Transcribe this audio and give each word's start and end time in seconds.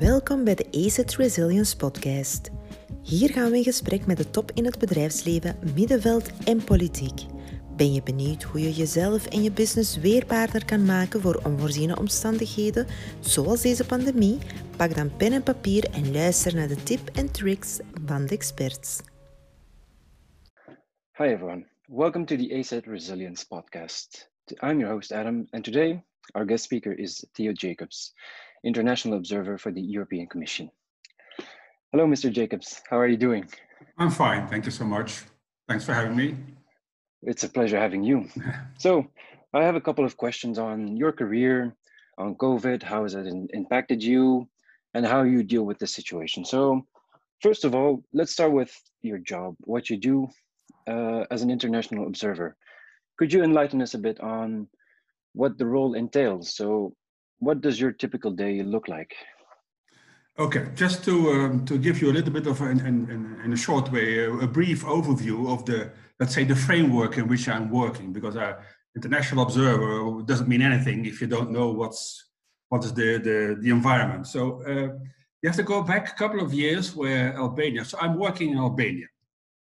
Welkom 0.00 0.44
bij 0.44 0.54
de 0.54 0.66
ACET 0.70 1.16
Resilience 1.16 1.76
Podcast. 1.76 2.50
Hier 3.02 3.30
gaan 3.30 3.50
we 3.50 3.56
in 3.56 3.62
gesprek 3.62 4.06
met 4.06 4.16
de 4.16 4.30
top 4.30 4.50
in 4.54 4.64
het 4.64 4.78
bedrijfsleven, 4.78 5.56
middenveld 5.74 6.44
en 6.44 6.64
politiek. 6.64 7.20
Ben 7.76 7.92
je 7.92 8.02
benieuwd 8.02 8.42
hoe 8.42 8.60
je 8.60 8.72
jezelf 8.72 9.26
en 9.26 9.42
je 9.42 9.52
business 9.52 9.96
weerbaarder 9.96 10.64
kan 10.64 10.84
maken 10.84 11.20
voor 11.20 11.40
onvoorziene 11.44 11.98
omstandigheden, 11.98 12.86
zoals 13.20 13.62
deze 13.62 13.86
pandemie? 13.86 14.38
Pak 14.76 14.94
dan 14.94 15.16
pen 15.16 15.32
en 15.32 15.42
papier 15.42 15.90
en 15.90 16.12
luister 16.12 16.54
naar 16.54 16.68
de 16.68 16.82
tip 16.82 17.08
en 17.14 17.32
tricks 17.32 17.78
van 18.06 18.26
de 18.26 18.34
experts. 18.34 19.00
Hi 21.16 21.24
everyone, 21.24 21.66
welcome 21.86 22.24
to 22.24 22.36
the 22.36 22.54
ACET 22.58 22.86
Resilience 22.86 23.46
Podcast. 23.46 24.30
I'm 24.44 24.78
your 24.78 24.92
host 24.92 25.12
Adam, 25.12 25.46
and 25.50 25.64
today 25.64 26.04
our 26.32 26.46
guest 26.46 26.64
speaker 26.64 26.98
is 26.98 27.26
Theo 27.32 27.52
Jacobs. 27.52 28.14
International 28.64 29.16
Observer 29.16 29.58
for 29.58 29.72
the 29.72 29.80
European 29.80 30.26
Commission. 30.26 30.70
Hello, 31.92 32.06
Mr. 32.06 32.30
Jacobs. 32.30 32.80
How 32.88 32.98
are 32.98 33.08
you 33.08 33.16
doing? 33.16 33.48
I'm 33.98 34.10
fine. 34.10 34.46
Thank 34.48 34.64
you 34.64 34.70
so 34.70 34.84
much. 34.84 35.22
Thanks 35.68 35.84
for 35.84 35.94
having 35.94 36.16
me. 36.16 36.36
It's 37.22 37.44
a 37.44 37.48
pleasure 37.48 37.78
having 37.78 38.02
you. 38.02 38.28
so, 38.78 39.06
I 39.52 39.64
have 39.64 39.74
a 39.74 39.80
couple 39.80 40.04
of 40.04 40.16
questions 40.16 40.58
on 40.58 40.96
your 40.96 41.10
career, 41.10 41.74
on 42.18 42.36
COVID, 42.36 42.82
how 42.82 43.02
has 43.02 43.14
it 43.14 43.26
in 43.26 43.48
impacted 43.52 44.02
you, 44.02 44.48
and 44.94 45.04
how 45.04 45.22
you 45.22 45.42
deal 45.42 45.64
with 45.64 45.78
the 45.78 45.86
situation. 45.86 46.44
So, 46.44 46.86
first 47.40 47.64
of 47.64 47.74
all, 47.74 48.04
let's 48.12 48.32
start 48.32 48.52
with 48.52 48.72
your 49.02 49.18
job, 49.18 49.56
what 49.60 49.90
you 49.90 49.96
do 49.96 50.28
uh, 50.86 51.24
as 51.30 51.42
an 51.42 51.50
international 51.50 52.06
observer. 52.06 52.56
Could 53.18 53.32
you 53.32 53.42
enlighten 53.42 53.82
us 53.82 53.94
a 53.94 53.98
bit 53.98 54.20
on 54.20 54.68
what 55.32 55.58
the 55.58 55.66
role 55.66 55.94
entails? 55.94 56.54
So, 56.54 56.94
what 57.40 57.60
does 57.60 57.80
your 57.80 57.92
typical 57.92 58.30
day 58.30 58.62
look 58.62 58.86
like? 58.86 59.14
Okay, 60.38 60.68
just 60.74 61.04
to 61.04 61.32
um, 61.32 61.64
to 61.66 61.76
give 61.76 62.00
you 62.00 62.10
a 62.10 62.14
little 62.14 62.32
bit 62.32 62.46
of 62.46 62.60
an, 62.60 62.80
in, 62.86 63.40
in 63.44 63.52
a 63.52 63.56
short 63.56 63.90
way, 63.92 64.20
a, 64.20 64.32
a, 64.32 64.46
brief 64.46 64.84
overview 64.84 65.52
of 65.52 65.66
the 65.66 65.90
let's 66.18 66.34
say 66.34 66.44
the 66.44 66.56
framework 66.56 67.18
in 67.18 67.26
which 67.28 67.48
I'm 67.48 67.68
working, 67.68 68.12
because 68.12 68.36
an 68.36 68.54
international 68.96 69.42
observer 69.42 70.22
doesn't 70.22 70.48
mean 70.48 70.62
anything 70.62 71.04
if 71.04 71.20
you 71.20 71.26
don't 71.26 71.50
know 71.50 71.68
what's 71.70 72.30
what 72.68 72.84
is 72.84 72.94
the 72.94 73.18
the, 73.18 73.58
the 73.60 73.70
environment. 73.70 74.28
So 74.28 74.62
uh, 74.62 74.96
you 75.42 75.48
have 75.50 75.56
to 75.56 75.62
go 75.62 75.82
back 75.82 76.10
a 76.10 76.14
couple 76.14 76.40
of 76.40 76.54
years 76.54 76.94
where 76.94 77.34
Albania. 77.36 77.84
So 77.84 77.98
I'm 78.00 78.18
working 78.18 78.50
in 78.52 78.58
Albania, 78.58 79.08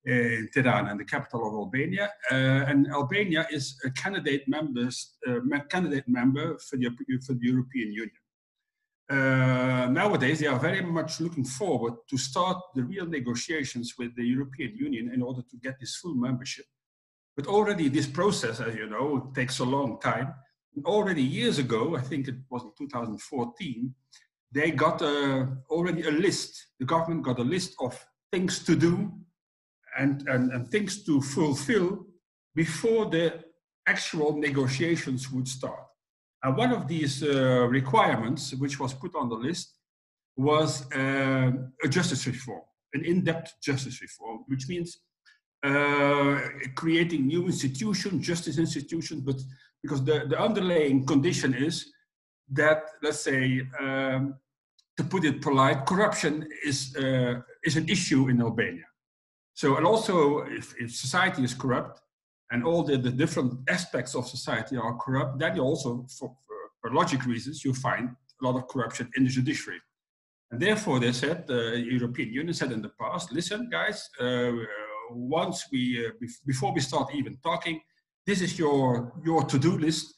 in 0.04 0.48
Tirana, 0.52 0.96
the 0.96 1.04
capital 1.04 1.46
of 1.46 1.54
Albania. 1.54 2.10
Uh, 2.30 2.34
and 2.34 2.88
Albania 2.88 3.46
is 3.50 3.78
a 3.84 3.90
candidate, 3.90 4.48
members, 4.48 5.14
uh, 5.28 5.38
candidate 5.70 6.08
member 6.08 6.58
for 6.58 6.76
the, 6.76 6.88
for 7.24 7.34
the 7.34 7.46
European 7.46 7.92
Union. 7.92 8.10
Uh, 9.10 9.88
nowadays, 9.90 10.40
they 10.40 10.46
are 10.46 10.58
very 10.58 10.80
much 10.82 11.20
looking 11.20 11.44
forward 11.44 11.94
to 12.08 12.16
start 12.16 12.56
the 12.74 12.82
real 12.82 13.06
negotiations 13.06 13.94
with 13.98 14.14
the 14.16 14.24
European 14.24 14.74
Union 14.76 15.12
in 15.12 15.22
order 15.22 15.42
to 15.42 15.56
get 15.58 15.78
this 15.78 15.96
full 15.96 16.14
membership. 16.14 16.64
But 17.36 17.46
already 17.46 17.88
this 17.88 18.06
process, 18.06 18.60
as 18.60 18.74
you 18.74 18.88
know, 18.88 19.30
takes 19.34 19.58
a 19.58 19.64
long 19.64 20.00
time. 20.00 20.34
And 20.74 20.84
already 20.84 21.22
years 21.22 21.58
ago, 21.58 21.96
I 21.96 22.00
think 22.00 22.28
it 22.28 22.36
was 22.50 22.62
in 22.62 22.72
2014, 22.78 23.94
they 24.50 24.70
got 24.70 25.02
a, 25.02 25.48
already 25.70 26.02
a 26.02 26.10
list, 26.10 26.68
the 26.78 26.86
government 26.86 27.22
got 27.22 27.38
a 27.38 27.44
list 27.44 27.74
of 27.80 28.04
things 28.30 28.64
to 28.64 28.76
do 28.76 29.12
and, 29.98 30.28
and, 30.28 30.52
and 30.52 30.68
things 30.68 31.04
to 31.04 31.20
fulfill 31.20 32.06
before 32.54 33.06
the 33.06 33.42
actual 33.86 34.36
negotiations 34.36 35.30
would 35.30 35.48
start. 35.48 35.84
And 36.42 36.56
one 36.56 36.72
of 36.72 36.88
these 36.88 37.22
uh, 37.22 37.66
requirements, 37.68 38.54
which 38.54 38.78
was 38.80 38.94
put 38.94 39.14
on 39.14 39.28
the 39.28 39.36
list, 39.36 39.74
was 40.36 40.90
uh, 40.92 41.52
a 41.84 41.88
justice 41.88 42.26
reform, 42.26 42.62
an 42.94 43.04
in-depth 43.04 43.52
justice 43.62 44.00
reform, 44.00 44.44
which 44.48 44.68
means 44.68 44.98
uh, 45.62 46.40
creating 46.74 47.26
new 47.26 47.46
institutions, 47.46 48.26
justice 48.26 48.58
institutions, 48.58 49.20
but 49.20 49.36
because 49.82 50.04
the, 50.04 50.24
the 50.28 50.40
underlying 50.40 51.06
condition 51.06 51.54
is 51.54 51.92
that, 52.50 52.82
let's 53.02 53.20
say, 53.20 53.62
um, 53.80 54.34
to 54.96 55.04
put 55.04 55.24
it 55.24 55.40
polite, 55.40 55.86
corruption 55.86 56.46
is, 56.64 56.94
uh, 56.96 57.34
is 57.64 57.76
an 57.76 57.88
issue 57.88 58.28
in 58.28 58.40
Albania. 58.40 58.84
So, 59.54 59.76
and 59.76 59.86
also 59.86 60.40
if, 60.42 60.74
if 60.78 60.94
society 60.94 61.44
is 61.44 61.54
corrupt 61.54 62.00
and 62.50 62.64
all 62.64 62.82
the, 62.82 62.96
the 62.96 63.10
different 63.10 63.60
aspects 63.68 64.14
of 64.14 64.26
society 64.26 64.76
are 64.76 64.96
corrupt, 64.96 65.38
then 65.38 65.56
you 65.56 65.62
also, 65.62 66.06
for, 66.18 66.36
for, 66.80 66.90
logic 66.92 67.24
reasons, 67.26 67.64
you 67.64 67.72
find 67.74 68.08
a 68.08 68.44
lot 68.44 68.56
of 68.56 68.66
corruption 68.68 69.10
in 69.16 69.24
the 69.24 69.30
judiciary. 69.30 69.80
And 70.50 70.60
therefore, 70.60 71.00
they 71.00 71.12
said, 71.12 71.46
the 71.46 71.78
European 71.78 72.32
Union 72.32 72.54
said 72.54 72.72
in 72.72 72.82
the 72.82 72.90
past, 73.00 73.32
listen, 73.32 73.70
guys, 73.70 74.10
uh, 74.20 74.52
once 75.10 75.66
we, 75.72 76.06
uh, 76.06 76.10
before 76.46 76.72
we 76.72 76.80
start 76.80 77.14
even 77.14 77.38
talking, 77.42 77.80
this 78.26 78.40
is 78.40 78.58
your, 78.58 79.12
your 79.24 79.44
to-do 79.44 79.78
list 79.78 80.14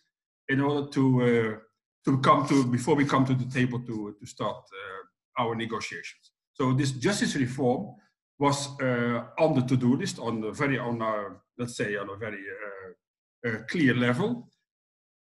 in 0.48 0.60
order 0.60 0.88
to, 0.90 1.22
uh, 1.22 1.58
to 2.04 2.18
come 2.18 2.46
to, 2.48 2.66
before 2.66 2.94
we 2.94 3.04
come 3.04 3.24
to 3.24 3.34
the 3.34 3.44
table 3.44 3.80
to, 3.80 4.14
to 4.18 4.26
start 4.26 4.56
uh, 4.56 5.42
our 5.42 5.54
negotiations. 5.54 6.32
So 6.52 6.72
this 6.72 6.92
justice 6.92 7.34
reform 7.36 7.94
was 8.38 8.68
uh, 8.80 9.24
on 9.38 9.54
the 9.54 9.62
to-do 9.62 9.96
list 9.96 10.18
on 10.18 10.40
the 10.40 10.50
very 10.50 10.78
on 10.78 11.00
a, 11.00 11.36
let's 11.58 11.76
say 11.76 11.96
on 11.96 12.08
a 12.10 12.16
very 12.16 12.42
uh, 13.44 13.48
uh, 13.48 13.58
clear 13.68 13.94
level. 13.94 14.48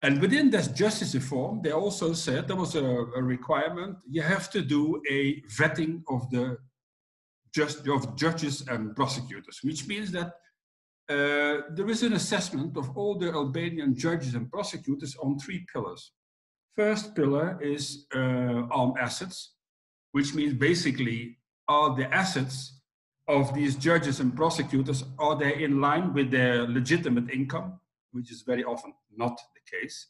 And 0.03 0.22
within 0.22 0.50
this 0.50 0.68
justice 0.68 1.16
reform, 1.16 1.62
they 1.63 1.72
also 1.72 2.13
said 2.13 2.47
there 2.47 2.56
was 2.56 2.75
a, 2.75 2.85
a, 2.85 3.24
requirement: 3.24 3.97
you 4.08 4.22
have 4.22 4.50
to 4.52 4.62
do 4.62 5.02
a 5.09 5.41
vetting 5.59 6.03
of 6.08 6.30
the 6.30 6.58
just 7.53 7.88
of 7.88 8.16
judges 8.16 8.68
and 8.68 8.96
prosecutors, 8.96 9.59
which 9.64 9.88
means 9.88 10.12
that 10.12 10.34
uh, 11.09 11.62
there 11.72 11.90
is 11.90 12.03
an 12.03 12.14
assessment 12.14 12.78
of 12.78 12.96
all 12.97 13.18
the 13.18 13.31
Albanian 13.31 13.96
judges 13.96 14.35
and 14.35 14.52
prosecutors 14.52 15.16
on 15.16 15.40
three 15.40 15.66
pillars. 15.72 16.12
First 16.75 17.16
pillar 17.16 17.59
is 17.62 18.06
uh, 18.14 18.68
on 18.69 18.94
assets, 19.00 19.53
which 20.12 20.35
means 20.35 20.53
basically 20.53 21.40
are 21.68 21.96
the 21.96 22.14
assets 22.14 22.77
of 23.28 23.54
these 23.54 23.76
judges 23.76 24.20
and 24.20 24.36
prosecutors, 24.36 25.04
are 25.20 25.36
they 25.36 25.64
in 25.64 25.82
line 25.82 26.14
with 26.14 26.32
their 26.32 26.68
legitimate 26.68 27.30
income, 27.30 27.80
which 28.12 28.32
is 28.32 28.42
very 28.42 28.64
often 28.64 28.94
not 29.16 29.38
the 29.54 29.78
case? 29.78 30.08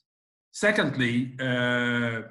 Secondly, 0.52 1.36
uh, 1.40 2.22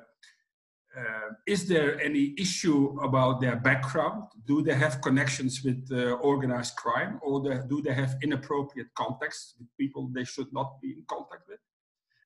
uh, 0.98 1.30
is 1.46 1.68
there 1.68 2.00
any 2.00 2.34
issue 2.38 2.98
about 3.02 3.40
their 3.40 3.56
background? 3.56 4.24
Do 4.46 4.62
they 4.62 4.74
have 4.74 5.02
connections 5.02 5.62
with 5.62 5.86
uh, 5.92 6.12
organized 6.14 6.76
crime 6.76 7.20
or 7.22 7.40
the, 7.40 7.66
do 7.68 7.82
they 7.82 7.92
have 7.92 8.16
inappropriate 8.22 8.88
contacts 8.94 9.54
with 9.58 9.68
people 9.78 10.08
they 10.12 10.24
should 10.24 10.50
not 10.52 10.80
be 10.80 10.92
in 10.92 11.04
contact 11.06 11.42
with? 11.48 11.58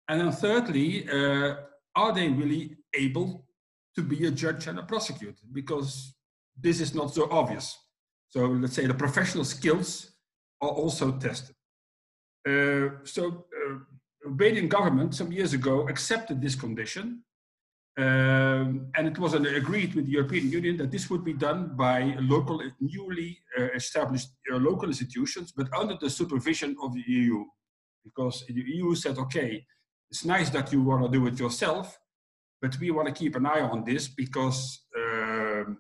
And 0.09 0.21
then 0.21 0.32
thirdly, 0.32 1.09
uh, 1.09 1.56
are 1.97 2.12
they 2.12 2.28
really 2.28 2.77
able 2.94 3.47
to 3.97 4.03
be 4.03 4.27
a 4.27 4.31
judge 4.31 4.69
and 4.69 4.78
a 4.78 4.82
prosecutor? 4.82 5.44
Because 5.53 6.15
this 6.59 6.81
is 6.81 6.94
not 6.94 7.12
so 7.12 7.28
obvious. 7.31 7.77
So 8.30 8.46
let's 8.46 8.74
say 8.74 8.86
the 8.86 8.94
professional 8.94 9.44
skills 9.44 10.12
are 10.60 10.70
also 10.70 11.12
tested. 11.12 11.54
Uh, 12.48 13.04
so 13.04 13.44
uh, 13.58 13.76
Albanian 14.26 14.68
government 14.68 15.14
some 15.14 15.30
years 15.32 15.52
ago 15.52 15.88
accepted 15.88 16.41
this 16.41 16.54
condition 16.54 17.22
um, 17.98 18.91
and 18.96 19.06
it 19.08 19.18
was 19.18 19.34
agreed 19.34 19.94
with 19.94 20.06
the 20.06 20.12
European 20.12 20.50
Union 20.50 20.76
that 20.78 20.91
this 20.91 21.10
would 21.10 21.24
be 21.24 21.32
done 21.32 21.76
by 21.76 22.16
local, 22.20 22.62
newly 22.80 23.38
uh, 23.58 23.68
established 23.74 24.28
uh, 24.50 24.56
local 24.56 24.88
institutions, 24.88 25.52
but 25.52 25.68
under 25.76 25.97
the 26.00 26.08
supervision 26.08 26.76
of 26.82 26.94
the 26.94 27.02
EU. 27.06 27.44
Because 28.04 28.44
the 28.47 28.54
EU 28.54 28.94
said, 28.94 29.18
okay, 29.18 29.66
it's 30.10 30.24
nice 30.24 30.50
that 30.50 30.72
you 30.72 30.82
want 30.82 31.02
to 31.04 31.10
do 31.10 31.26
it 31.26 31.38
yourself, 31.38 31.98
but 32.62 32.78
we 32.80 32.91
want 32.91 33.08
to 33.08 33.14
keep 33.14 33.34
an 33.36 33.44
eye 33.44 33.60
on 33.60 33.84
this 33.84 34.09
because 34.09 34.86
um, 34.97 35.77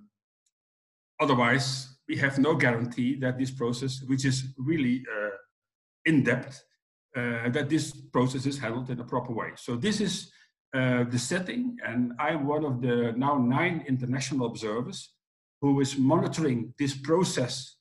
otherwise 1.20 1.96
we 2.10 2.16
have 2.16 2.40
no 2.40 2.54
guarantee 2.56 3.14
that 3.22 3.38
this 3.38 3.52
process, 3.52 4.02
which 4.10 4.24
is 4.24 4.36
really 4.58 5.04
uh, 5.16 5.36
in 6.04 6.24
depth, 6.24 6.64
uh, 7.16 7.48
that 7.50 7.68
this 7.68 7.92
process 7.92 8.46
is 8.46 8.58
handled 8.58 8.90
in 8.90 8.98
a 8.98 9.04
proper 9.04 9.32
way. 9.32 9.50
So 9.56 9.76
this 9.76 10.00
is 10.00 10.32
uh, 10.74 11.04
the 11.04 11.18
setting, 11.18 11.76
and 11.86 12.12
I'm 12.18 12.46
one 12.46 12.64
of 12.64 12.82
the 12.82 13.12
now 13.16 13.38
nine 13.38 13.84
international 13.86 14.46
observers 14.46 14.98
who 15.60 15.80
is 15.80 15.96
monitoring 15.96 16.74
this 16.80 16.94
process 16.96 17.76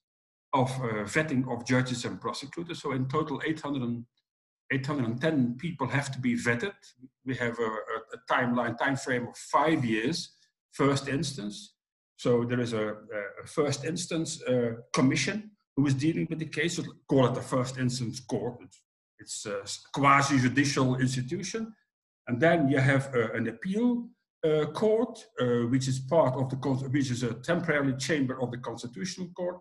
of 0.54 0.70
uh, 0.80 1.06
vetting 1.16 1.52
of 1.52 1.66
judges 1.66 2.06
and 2.06 2.22
prosecutors. 2.22 2.81
So 2.81 2.92
in 2.92 3.08
total, 3.08 3.42
800 3.44 4.06
810 4.72 5.56
people 5.58 5.88
have 5.88 6.12
to 6.12 6.20
be 6.20 6.36
vetted. 6.36 6.76
We 7.26 7.36
have 7.38 7.58
a, 7.58 7.72
a, 7.96 7.98
a 8.14 8.20
timeline, 8.30 8.78
time 8.78 8.96
frame 8.96 9.28
of 9.28 9.36
five 9.36 9.84
years, 9.84 10.36
first 10.74 11.08
instance. 11.08 11.74
So 12.19 12.44
there 12.44 12.60
is 12.60 12.74
a, 12.74 12.86
a 13.44 13.48
first 13.48 13.86
instance 13.86 14.44
uh, 14.44 14.71
commission 14.92 15.51
who 15.77 15.88
is 15.88 15.94
dealing 15.94 16.27
with 16.30 16.39
the 16.39 16.51
case. 16.60 16.75
So 16.75 16.83
call 17.07 17.27
it 17.27 17.38
a 17.38 17.42
first 17.42 17.77
instance 17.77 18.19
court. 18.19 18.57
It's, 18.62 18.81
it's 19.21 19.45
a 19.45 19.63
quasi-judicial 19.94 20.98
institution. 20.98 21.74
And 22.27 22.38
then 22.38 22.68
you 22.68 22.77
have 22.80 23.16
uh, 23.16 23.31
an 23.31 23.48
appeal 23.48 24.10
uh, 24.45 24.66
court, 24.66 25.25
uh, 25.39 25.68
which 25.71 25.88
is 25.88 26.00
part 26.00 26.36
of 26.36 26.50
the 26.50 26.57
which 26.89 27.10
is 27.10 27.24
a 27.24 27.36
temporary 27.36 27.95
chamber 27.95 28.42
of 28.42 28.51
the 28.51 28.57
constitutional 28.57 29.30
court, 29.30 29.57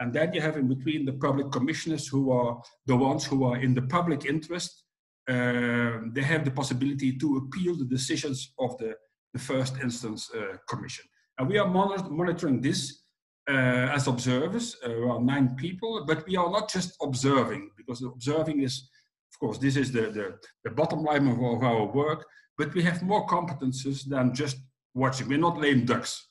and 0.00 0.12
then 0.12 0.34
you 0.34 0.40
have 0.42 0.56
in 0.58 0.68
between 0.68 1.06
the 1.06 1.14
public 1.14 1.50
commissioners 1.50 2.06
who 2.08 2.30
are 2.30 2.62
the 2.86 2.96
ones 2.96 3.24
who 3.24 3.44
are 3.44 3.56
in 3.56 3.72
the 3.74 3.82
public 3.82 4.26
interest. 4.26 4.84
Uh, 5.28 6.00
they 6.12 6.22
have 6.22 6.44
the 6.44 6.50
possibility 6.50 7.16
to 7.16 7.36
appeal 7.38 7.74
the 7.76 7.84
decisions 7.84 8.52
of 8.58 8.76
the, 8.78 8.94
the 9.32 9.38
first 9.38 9.74
instance 9.80 10.30
uh, 10.34 10.56
commission. 10.68 11.04
And 11.38 11.48
we 11.48 11.58
are 11.58 11.68
monitoring 11.68 12.60
this 12.60 13.02
uh, 13.48 13.90
as 13.96 14.06
observers, 14.06 14.76
uh, 14.86 14.92
around 14.92 15.26
nine 15.26 15.56
people, 15.56 16.04
but 16.06 16.26
we 16.26 16.36
are 16.36 16.50
not 16.50 16.70
just 16.70 16.96
observing, 17.02 17.70
because 17.76 18.02
observing 18.02 18.62
is, 18.62 18.88
of 19.34 19.40
course, 19.40 19.58
this 19.58 19.76
is 19.76 19.90
the, 19.90 20.02
the, 20.02 20.38
the 20.64 20.70
bottom 20.70 21.02
line 21.02 21.26
of, 21.26 21.42
of 21.42 21.62
our 21.62 21.86
work, 21.86 22.24
but 22.56 22.72
we 22.74 22.82
have 22.82 23.02
more 23.02 23.26
competences 23.26 24.06
than 24.08 24.34
just 24.34 24.58
watching. 24.94 25.28
We're 25.28 25.38
not 25.38 25.58
lame 25.58 25.84
ducks, 25.84 26.28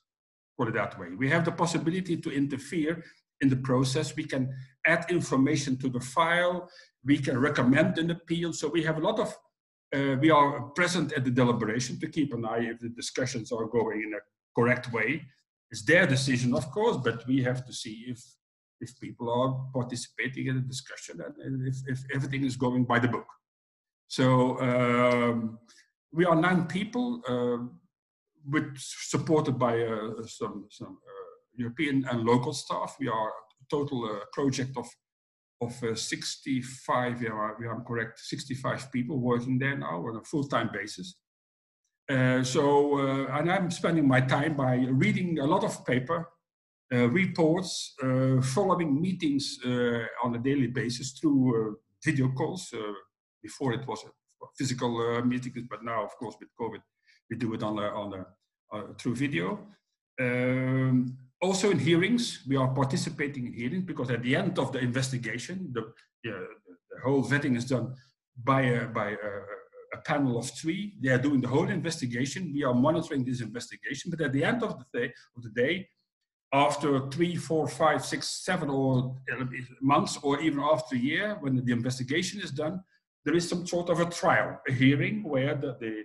put 0.57 0.69
it 0.69 0.75
that 0.75 0.97
way. 0.97 1.07
We 1.17 1.29
have 1.29 1.43
the 1.43 1.51
possibility 1.51 2.15
to 2.17 2.31
interfere 2.31 3.03
in 3.41 3.49
the 3.49 3.57
process. 3.57 4.15
We 4.15 4.23
can 4.23 4.53
add 4.85 5.05
information 5.09 5.77
to 5.79 5.89
the 5.89 5.99
file. 5.99 6.69
We 7.03 7.17
can 7.17 7.37
recommend 7.37 7.97
an 7.97 8.11
appeal. 8.11 8.53
So 8.53 8.69
we 8.69 8.83
have 8.83 8.97
a 8.97 9.01
lot 9.01 9.19
of, 9.19 9.35
uh, 9.93 10.15
we 10.21 10.29
are 10.29 10.61
present 10.75 11.11
at 11.13 11.25
the 11.25 11.31
deliberation 11.31 11.99
to 11.99 12.07
keep 12.07 12.33
an 12.33 12.45
eye 12.45 12.69
if 12.71 12.79
the 12.79 12.89
discussions 12.89 13.51
are 13.51 13.65
going 13.65 14.03
in 14.03 14.13
a 14.13 14.19
correct 14.55 14.91
way. 14.91 15.23
It's 15.71 15.83
their 15.83 16.05
decision, 16.05 16.53
of 16.53 16.69
course, 16.71 16.97
but 16.97 17.25
we 17.27 17.43
have 17.43 17.65
to 17.65 17.73
see 17.73 18.05
if 18.07 18.21
if 18.81 18.99
people 18.99 19.29
are 19.29 19.51
participating 19.79 20.47
in 20.47 20.55
the 20.55 20.61
discussion 20.61 21.21
and 21.43 21.67
if, 21.67 21.75
if 21.85 21.99
everything 22.15 22.43
is 22.43 22.55
going 22.55 22.83
by 22.83 22.97
the 22.97 23.07
book. 23.07 23.27
So 24.07 24.59
um, 24.59 25.59
we 26.11 26.25
are 26.25 26.35
nine 26.35 26.65
people, 26.65 27.21
uh, 27.27 27.63
with 28.49 28.75
supported 28.77 29.59
by 29.59 29.81
uh, 29.81 30.23
some 30.25 30.67
some 30.69 30.97
uh, 31.11 31.31
European 31.55 32.05
and 32.09 32.23
local 32.23 32.53
staff. 32.53 32.95
We 32.99 33.07
are 33.07 33.29
a 33.29 33.65
total 33.69 34.05
uh, 34.05 34.25
project 34.33 34.75
of 34.77 34.87
of 35.61 35.83
uh, 35.83 35.93
65, 35.93 37.21
yeah, 37.21 37.51
we 37.59 37.67
are 37.67 37.81
correct, 37.81 38.19
65 38.19 38.91
people 38.91 39.19
working 39.19 39.59
there 39.59 39.77
now 39.77 40.07
on 40.07 40.15
a 40.15 40.23
full-time 40.23 40.71
basis. 40.73 41.15
Uh, 42.09 42.43
so, 42.43 42.97
uh, 42.99 43.37
and 43.37 43.51
I'm 43.51 43.71
spending 43.71 44.07
my 44.07 44.21
time 44.21 44.55
by 44.55 44.75
reading 44.75 45.39
a 45.39 45.45
lot 45.45 45.63
of 45.63 45.85
paper, 45.85 46.27
uh, 46.93 47.07
reports, 47.09 47.93
uh, 48.03 48.41
following 48.41 48.99
meetings 49.01 49.59
on 50.23 50.35
a 50.35 50.39
daily 50.39 50.67
basis 50.67 51.11
through 51.11 51.77
video 52.03 52.29
calls. 52.31 52.73
before 53.41 53.73
it 53.73 53.87
was 53.87 54.03
a 54.03 54.45
physical 54.57 55.23
meetings, 55.25 55.65
but 55.69 55.83
now, 55.83 56.03
of 56.03 56.11
course, 56.17 56.35
with 56.39 56.49
COVID, 56.59 56.81
we 57.29 57.37
do 57.37 57.53
it 57.53 57.63
on 57.63 57.79
a, 57.79 57.87
on 58.01 58.13
a, 58.13 58.93
through 58.99 59.15
video. 59.15 59.59
Um, 60.19 61.17
also 61.41 61.71
in 61.71 61.79
hearings, 61.79 62.43
we 62.47 62.55
are 62.55 62.67
participating 62.67 63.47
in 63.47 63.53
hearings 63.53 63.85
because 63.85 64.11
at 64.11 64.21
the 64.21 64.35
end 64.35 64.59
of 64.59 64.71
the 64.71 64.79
investigation, 64.79 65.71
the, 65.73 65.91
the 66.23 66.47
whole 67.03 67.23
vetting 67.23 67.57
is 67.57 67.65
done 67.65 67.95
by 68.43 68.61
a, 68.61 68.87
by 68.87 69.09
a, 69.11 69.31
a, 69.93 69.97
panel 69.97 70.37
of 70.37 70.49
three. 70.49 70.95
They 71.01 71.09
are 71.09 71.17
doing 71.17 71.41
the 71.41 71.47
whole 71.47 71.69
investigation. 71.69 72.51
We 72.53 72.63
are 72.63 72.73
monitoring 72.73 73.23
this 73.23 73.41
investigation. 73.41 74.11
But 74.11 74.21
at 74.21 74.33
the 74.33 74.43
end 74.43 74.63
of 74.63 74.77
the 74.79 74.99
day, 74.99 75.13
of 75.35 75.43
the 75.43 75.49
day 75.49 75.87
after 76.53 77.09
three, 77.09 77.35
four, 77.35 77.67
five, 77.67 78.05
six, 78.05 78.27
seven, 78.27 78.69
or 78.69 79.15
months, 79.81 80.17
or 80.21 80.41
even 80.41 80.59
after 80.59 80.95
a 80.95 80.99
year, 80.99 81.37
when 81.39 81.63
the 81.63 81.71
investigation 81.71 82.41
is 82.41 82.51
done, 82.51 82.81
there 83.23 83.35
is 83.35 83.47
some 83.47 83.65
sort 83.67 83.89
of 83.89 83.99
a 83.99 84.05
trial, 84.05 84.59
a 84.67 84.71
hearing 84.71 85.23
where 85.23 85.55
the, 85.55 85.77
the 85.79 86.03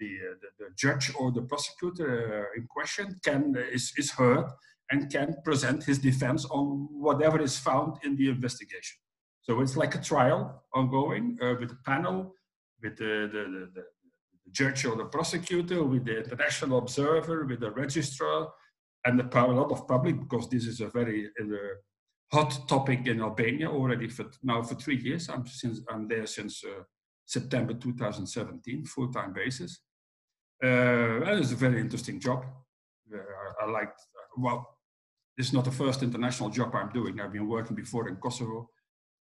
the, 0.00 0.16
uh, 0.16 0.34
the, 0.40 0.64
the, 0.64 0.70
judge 0.76 1.12
or 1.18 1.30
the 1.30 1.42
prosecutor 1.42 2.48
uh, 2.48 2.58
in 2.58 2.66
question 2.66 3.20
can 3.22 3.54
uh, 3.56 3.60
is, 3.70 3.92
is 3.96 4.10
heard 4.10 4.46
and 4.90 5.12
can 5.12 5.36
present 5.44 5.84
his 5.84 5.98
defense 5.98 6.44
on 6.46 6.88
whatever 6.90 7.40
is 7.40 7.58
found 7.58 7.98
in 8.02 8.16
the 8.16 8.28
investigation. 8.28 8.98
So 9.42 9.60
it's 9.60 9.76
like 9.76 9.94
a 9.94 10.00
trial 10.00 10.64
ongoing 10.74 11.38
uh, 11.42 11.54
with 11.60 11.70
a 11.70 11.78
panel, 11.84 12.34
with 12.82 12.96
the, 12.96 13.28
the, 13.32 13.38
the, 13.38 13.70
the, 13.74 13.84
judge 14.52 14.84
or 14.84 14.96
the 14.96 15.04
prosecutor, 15.04 15.84
with 15.84 16.04
the 16.04 16.18
international 16.18 16.78
observer, 16.78 17.44
with 17.44 17.60
the 17.60 17.70
registrar, 17.70 18.48
and 19.04 19.20
a 19.20 19.46
lot 19.46 19.70
of 19.70 19.86
public, 19.86 20.18
because 20.18 20.48
this 20.48 20.66
is 20.66 20.80
a 20.80 20.88
very 20.88 21.30
uh, 21.40 21.56
hot 22.32 22.68
topic 22.68 23.06
in 23.06 23.20
Albania 23.20 23.70
already 23.70 24.08
for 24.08 24.26
now 24.42 24.62
for 24.62 24.74
three 24.74 24.96
years. 24.96 25.28
I'm, 25.28 25.46
since, 25.46 25.80
I'm 25.88 26.08
there 26.08 26.26
since 26.26 26.64
uh, 26.64 26.82
September 27.26 27.74
2017, 27.74 28.84
full-time 28.86 29.32
basis. 29.32 29.80
Uh, 30.62 31.22
and 31.26 31.40
it's 31.40 31.52
a 31.52 31.56
very 31.56 31.80
interesting 31.80 32.20
job. 32.20 32.44
Uh, 33.12 33.18
I, 33.18 33.64
I 33.66 33.70
liked, 33.70 34.00
well, 34.36 34.78
this 35.36 35.46
is 35.46 35.52
not 35.52 35.64
the 35.64 35.70
first 35.70 36.02
international 36.02 36.50
job 36.50 36.74
I'm 36.74 36.90
doing. 36.92 37.20
I've 37.20 37.32
been 37.32 37.48
working 37.48 37.76
before 37.76 38.08
in 38.08 38.16
Kosovo. 38.16 38.68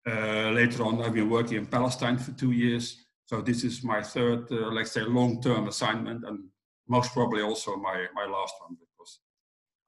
Uh, 0.06 0.50
later 0.50 0.82
on, 0.84 1.00
I've 1.00 1.14
been 1.14 1.30
working 1.30 1.58
in 1.58 1.66
Palestine 1.66 2.18
for 2.18 2.32
two 2.32 2.52
years. 2.52 3.01
So 3.26 3.40
this 3.40 3.64
is 3.64 3.82
my 3.82 4.02
third, 4.02 4.50
uh, 4.50 4.70
let's 4.70 4.92
say, 4.92 5.02
long-term 5.02 5.68
assignment, 5.68 6.24
and 6.24 6.48
most 6.88 7.12
probably 7.12 7.42
also 7.42 7.76
my, 7.76 8.06
my 8.14 8.26
last 8.26 8.54
one 8.60 8.76
because 8.78 9.20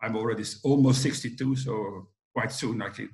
I'm 0.01 0.17
already 0.17 0.45
almost 0.63 1.03
62, 1.03 1.57
so 1.57 2.09
quite 2.33 2.53
soon 2.53 2.83
I 2.83 2.91
can 2.91 3.11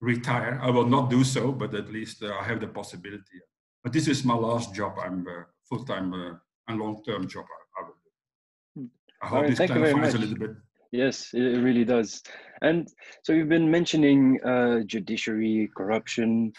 retire. 0.00 0.58
I 0.62 0.70
will 0.70 0.86
not 0.86 1.10
do 1.10 1.24
so, 1.24 1.52
but 1.52 1.74
at 1.74 1.90
least 1.92 2.22
uh, 2.22 2.34
I 2.40 2.44
have 2.44 2.60
the 2.60 2.68
possibility. 2.68 3.40
But 3.82 3.92
this 3.92 4.08
is 4.08 4.24
my 4.24 4.34
last 4.34 4.74
job. 4.74 4.94
I'm 5.02 5.26
uh, 5.26 5.42
full-time 5.68 6.12
uh, 6.12 6.34
and 6.68 6.80
long-term 6.80 7.28
job. 7.28 7.44
I, 7.44 7.80
I 7.80 7.86
will 7.86 7.96
do. 8.04 8.80
Hmm. 8.80 8.86
I 9.22 9.26
hope 9.26 9.42
right, 9.42 9.56
this 9.56 9.70
clarifies 9.70 10.14
a 10.14 10.18
little 10.18 10.38
bit. 10.38 10.56
Yes, 10.92 11.34
it 11.34 11.60
really 11.60 11.84
does. 11.84 12.22
And 12.62 12.88
so 13.22 13.32
you've 13.32 13.48
been 13.48 13.68
mentioning 13.68 14.40
uh, 14.44 14.80
judiciary, 14.86 15.68
corruption, 15.76 16.52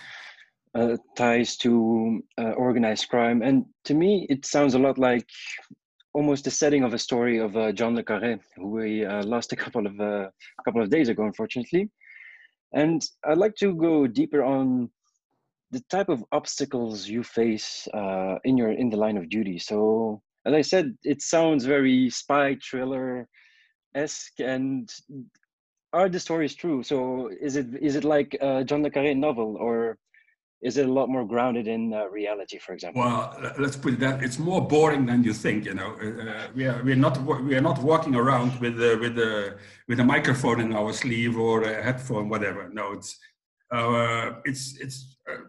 uh, 0.76 0.98
ties 1.16 1.56
to 1.58 2.22
uh, 2.38 2.52
organized 2.52 3.10
crime, 3.10 3.42
and 3.42 3.66
to 3.86 3.94
me, 3.94 4.28
it 4.30 4.46
sounds 4.46 4.74
a 4.74 4.80
lot 4.80 4.98
like 4.98 5.26
almost 6.14 6.44
the 6.44 6.52
setting 6.52 6.84
of 6.84 6.94
a 6.94 7.00
story 7.00 7.40
of 7.40 7.56
uh, 7.56 7.72
John 7.72 7.96
le 7.96 8.04
Carré, 8.04 8.40
who 8.56 8.70
we 8.70 9.06
uh, 9.06 9.24
lost 9.24 9.54
a 9.54 9.56
couple 9.56 9.88
of 9.88 10.00
uh, 10.00 10.30
a 10.60 10.64
couple 10.66 10.82
of 10.82 10.90
days 10.90 11.10
ago, 11.10 11.24
unfortunately. 11.24 11.90
And 12.74 13.02
I'd 13.26 13.38
like 13.38 13.56
to 13.56 13.74
go 13.74 14.06
deeper 14.06 14.44
on 14.44 14.90
the 15.72 15.82
type 15.90 16.10
of 16.10 16.24
obstacles 16.32 17.08
you 17.08 17.24
face 17.24 17.88
in 18.44 18.58
your 18.58 18.72
in 18.72 18.90
the 18.90 18.98
line 18.98 19.18
of 19.18 19.30
duty. 19.30 19.60
So, 19.60 20.22
as 20.46 20.54
I 20.54 20.62
said, 20.62 20.98
it 21.04 21.22
sounds 21.22 21.66
very 21.66 22.10
spy 22.10 22.58
thriller 22.70 23.28
esque 23.96 24.40
and 24.42 24.90
are 25.94 26.10
the 26.10 26.20
stories 26.20 26.54
true 26.54 26.84
so 26.84 27.30
is 27.42 27.56
it 27.56 27.68
is 27.82 27.96
it 27.96 28.04
like 28.04 28.36
a 28.42 28.64
john 28.66 28.84
le 28.84 28.92
carré 28.92 29.16
novel 29.18 29.56
or 29.58 29.98
is 30.66 30.78
it 30.78 30.88
a 30.90 30.94
lot 31.00 31.08
more 31.10 31.26
grounded 31.34 31.68
in 31.68 31.94
uh, 31.94 32.08
reality 32.20 32.58
for 32.58 32.74
example? 32.74 33.02
Well 33.02 33.22
let's 33.64 33.78
put 33.84 33.94
it 33.94 34.00
that 34.00 34.24
it's 34.26 34.40
more 34.40 34.62
boring 34.76 35.06
than 35.06 35.24
you 35.24 35.34
think 35.46 35.66
you 35.70 35.76
know. 35.80 35.92
Uh, 36.04 36.08
uh 36.32 36.48
we 36.56 36.64
are 36.70 36.80
we're 36.88 37.04
not 37.08 37.16
we 37.50 37.54
are 37.60 37.68
not 37.70 37.78
walking 37.92 38.16
around 38.16 38.52
with 38.64 38.76
uh, 38.90 38.98
with 39.04 39.16
a 39.32 39.34
with 39.90 40.00
a 40.00 40.08
microphone 40.16 40.60
in 40.66 40.74
our 40.80 40.92
sleeve 41.02 41.34
or 41.48 41.56
a 41.64 41.84
headphone 41.88 42.26
whatever. 42.34 42.62
No 42.80 42.86
it's 42.98 43.12
uh, 43.78 44.28
it's 44.50 44.64
it's 44.84 44.98
uh, 45.30 45.44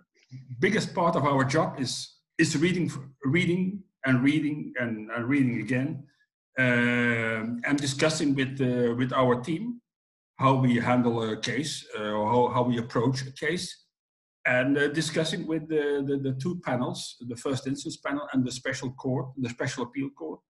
biggest 0.59 0.89
part 0.95 1.15
of 1.17 1.25
our 1.25 1.45
job 1.45 1.69
is 1.85 1.93
is 2.39 2.51
reading 2.65 2.87
reading 3.37 3.63
and 4.07 4.23
reading 4.23 4.59
and, 4.81 5.11
and 5.15 5.23
reading 5.35 5.57
again 5.65 5.91
um, 6.59 7.61
and 7.67 7.77
discussing 7.87 8.35
with 8.35 8.55
uh, 8.61 8.95
with 9.01 9.13
our 9.13 9.35
team 9.49 9.81
how 10.43 10.53
we 10.65 10.77
handle 10.91 11.17
a 11.23 11.37
case 11.51 11.87
uh, 11.99 12.19
or 12.19 12.25
how, 12.33 12.55
how 12.55 12.63
we 12.63 12.77
approach 12.79 13.23
a 13.23 13.33
case 13.33 13.86
and 14.47 14.79
uh, 14.79 14.89
discussing 14.89 15.47
with 15.47 15.69
the, 15.69 16.05
the, 16.07 16.17
the, 16.19 16.37
two 16.41 16.61
panels, 16.61 17.17
the 17.29 17.37
first 17.37 17.67
instance 17.67 17.97
panel 17.97 18.29
and 18.33 18.47
the 18.47 18.53
special 18.53 18.91
court, 18.93 19.27
the 19.37 19.49
special 19.49 19.83
appeal 19.85 20.09
court, 20.11 20.41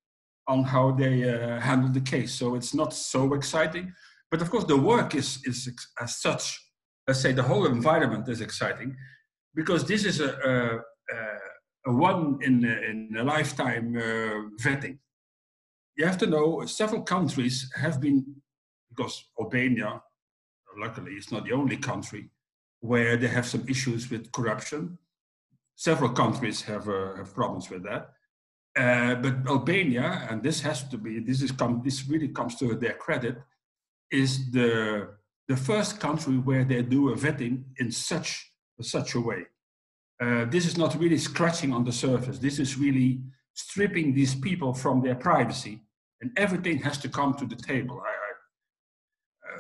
on 0.48 0.62
how 0.62 0.92
they 0.92 1.28
uh, 1.28 1.60
handle 1.60 1.90
the 1.90 2.00
case. 2.00 2.32
So 2.34 2.54
it's 2.54 2.74
not 2.74 2.92
so 2.92 3.34
exciting, 3.34 3.92
but 4.30 4.42
of 4.42 4.50
course 4.50 4.64
the 4.64 4.76
work 4.76 5.14
is, 5.14 5.40
is 5.44 5.70
as 6.00 6.20
such, 6.20 6.60
let's 7.08 7.20
say 7.20 7.32
the 7.32 7.42
whole 7.42 7.66
environment 7.66 8.28
is 8.28 8.40
exciting 8.40 8.94
because 9.54 9.86
this 9.86 10.04
is 10.04 10.20
a, 10.20 10.30
a, 10.44 10.78
a 11.86 11.92
one 11.92 12.38
in 12.42 12.64
a, 12.64 12.90
in 12.90 13.16
a 13.18 13.24
lifetime 13.24 13.96
uh, 13.96 14.62
vetting 14.62 14.98
you 15.96 16.04
have 16.04 16.18
to 16.18 16.26
know 16.26 16.64
several 16.66 17.02
countries 17.02 17.70
have 17.74 18.00
been, 18.00 18.24
because 18.90 19.24
Albania, 19.40 20.02
luckily, 20.78 21.12
is 21.12 21.32
not 21.32 21.44
the 21.44 21.52
only 21.52 21.78
country 21.78 22.30
where 22.86 23.16
they 23.16 23.28
have 23.28 23.46
some 23.46 23.64
issues 23.68 24.10
with 24.10 24.32
corruption. 24.32 24.98
Several 25.74 26.10
countries 26.10 26.62
have, 26.62 26.88
uh, 26.88 27.16
have 27.16 27.34
problems 27.34 27.68
with 27.70 27.82
that. 27.84 28.10
Uh, 28.76 29.14
but 29.16 29.34
Albania, 29.46 30.26
and 30.28 30.42
this 30.42 30.60
has 30.60 30.86
to 30.88 30.98
be, 30.98 31.20
this 31.20 31.42
is 31.42 31.50
come, 31.50 31.82
this 31.84 32.06
really 32.08 32.28
comes 32.28 32.56
to 32.56 32.74
their 32.74 32.94
credit, 32.94 33.36
is 34.10 34.50
the 34.52 35.08
the 35.48 35.56
first 35.56 36.00
country 36.00 36.38
where 36.38 36.64
they 36.64 36.82
do 36.82 37.10
a 37.10 37.16
vetting 37.16 37.62
in 37.78 37.90
such 37.90 38.52
such 38.80 39.14
a 39.14 39.20
way. 39.20 39.46
Uh, 40.20 40.44
this 40.46 40.66
is 40.66 40.76
not 40.76 40.98
really 40.98 41.18
scratching 41.18 41.72
on 41.72 41.84
the 41.84 41.92
surface. 41.92 42.38
This 42.38 42.58
is 42.58 42.76
really 42.76 43.20
stripping 43.54 44.14
these 44.14 44.34
people 44.34 44.74
from 44.74 45.02
their 45.02 45.14
privacy 45.14 45.80
and 46.20 46.30
everything 46.36 46.78
has 46.78 46.98
to 46.98 47.08
come 47.08 47.34
to 47.34 47.46
the 47.46 47.56
table. 47.56 48.02
I, 48.04 48.12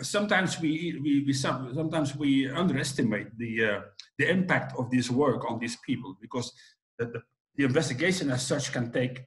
sometimes 0.02 0.60
we, 0.60 0.98
we, 1.02 1.24
we 1.26 1.32
sometimes 1.32 2.16
we 2.16 2.50
underestimate 2.50 3.36
the 3.38 3.64
uh, 3.64 3.80
the 4.18 4.28
impact 4.28 4.74
of 4.78 4.90
this 4.90 5.10
work 5.10 5.50
on 5.50 5.58
these 5.58 5.76
people 5.86 6.16
because 6.20 6.52
the, 6.98 7.06
the, 7.06 7.22
the 7.56 7.64
investigation 7.64 8.30
as 8.30 8.46
such 8.46 8.72
can 8.72 8.90
take 8.90 9.24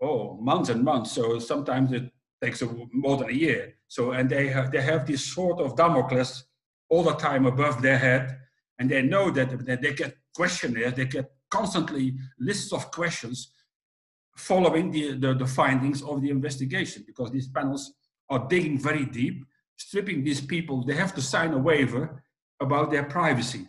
oh 0.00 0.36
months 0.40 0.68
and 0.68 0.84
months. 0.84 1.12
So 1.12 1.38
sometimes 1.38 1.92
it 1.92 2.10
takes 2.42 2.62
a, 2.62 2.68
more 2.92 3.16
than 3.16 3.30
a 3.30 3.32
year. 3.32 3.74
So 3.88 4.12
and 4.12 4.28
they 4.28 4.48
have 4.48 4.70
they 4.70 4.82
have 4.82 5.06
this 5.06 5.24
sort 5.24 5.60
of 5.60 5.76
Damocles 5.76 6.44
all 6.88 7.02
the 7.02 7.14
time 7.14 7.46
above 7.46 7.82
their 7.82 7.98
head, 7.98 8.38
and 8.78 8.90
they 8.90 9.02
know 9.02 9.30
that, 9.30 9.66
that 9.66 9.82
they 9.82 9.92
get 9.92 10.16
questionnaires, 10.34 10.94
they 10.94 11.04
get 11.04 11.30
constantly 11.50 12.16
lists 12.38 12.72
of 12.72 12.90
questions 12.90 13.52
following 14.36 14.90
the, 14.90 15.14
the, 15.18 15.34
the 15.34 15.46
findings 15.46 16.02
of 16.02 16.22
the 16.22 16.30
investigation 16.30 17.02
because 17.06 17.30
these 17.30 17.48
panels 17.48 17.92
are 18.30 18.46
digging 18.48 18.78
very 18.78 19.04
deep, 19.04 19.44
stripping 19.78 20.22
these 20.22 20.40
people. 20.40 20.84
They 20.84 20.94
have 20.94 21.14
to 21.14 21.22
sign 21.22 21.52
a 21.54 21.58
waiver 21.58 22.22
about 22.60 22.90
their 22.90 23.04
privacy. 23.04 23.68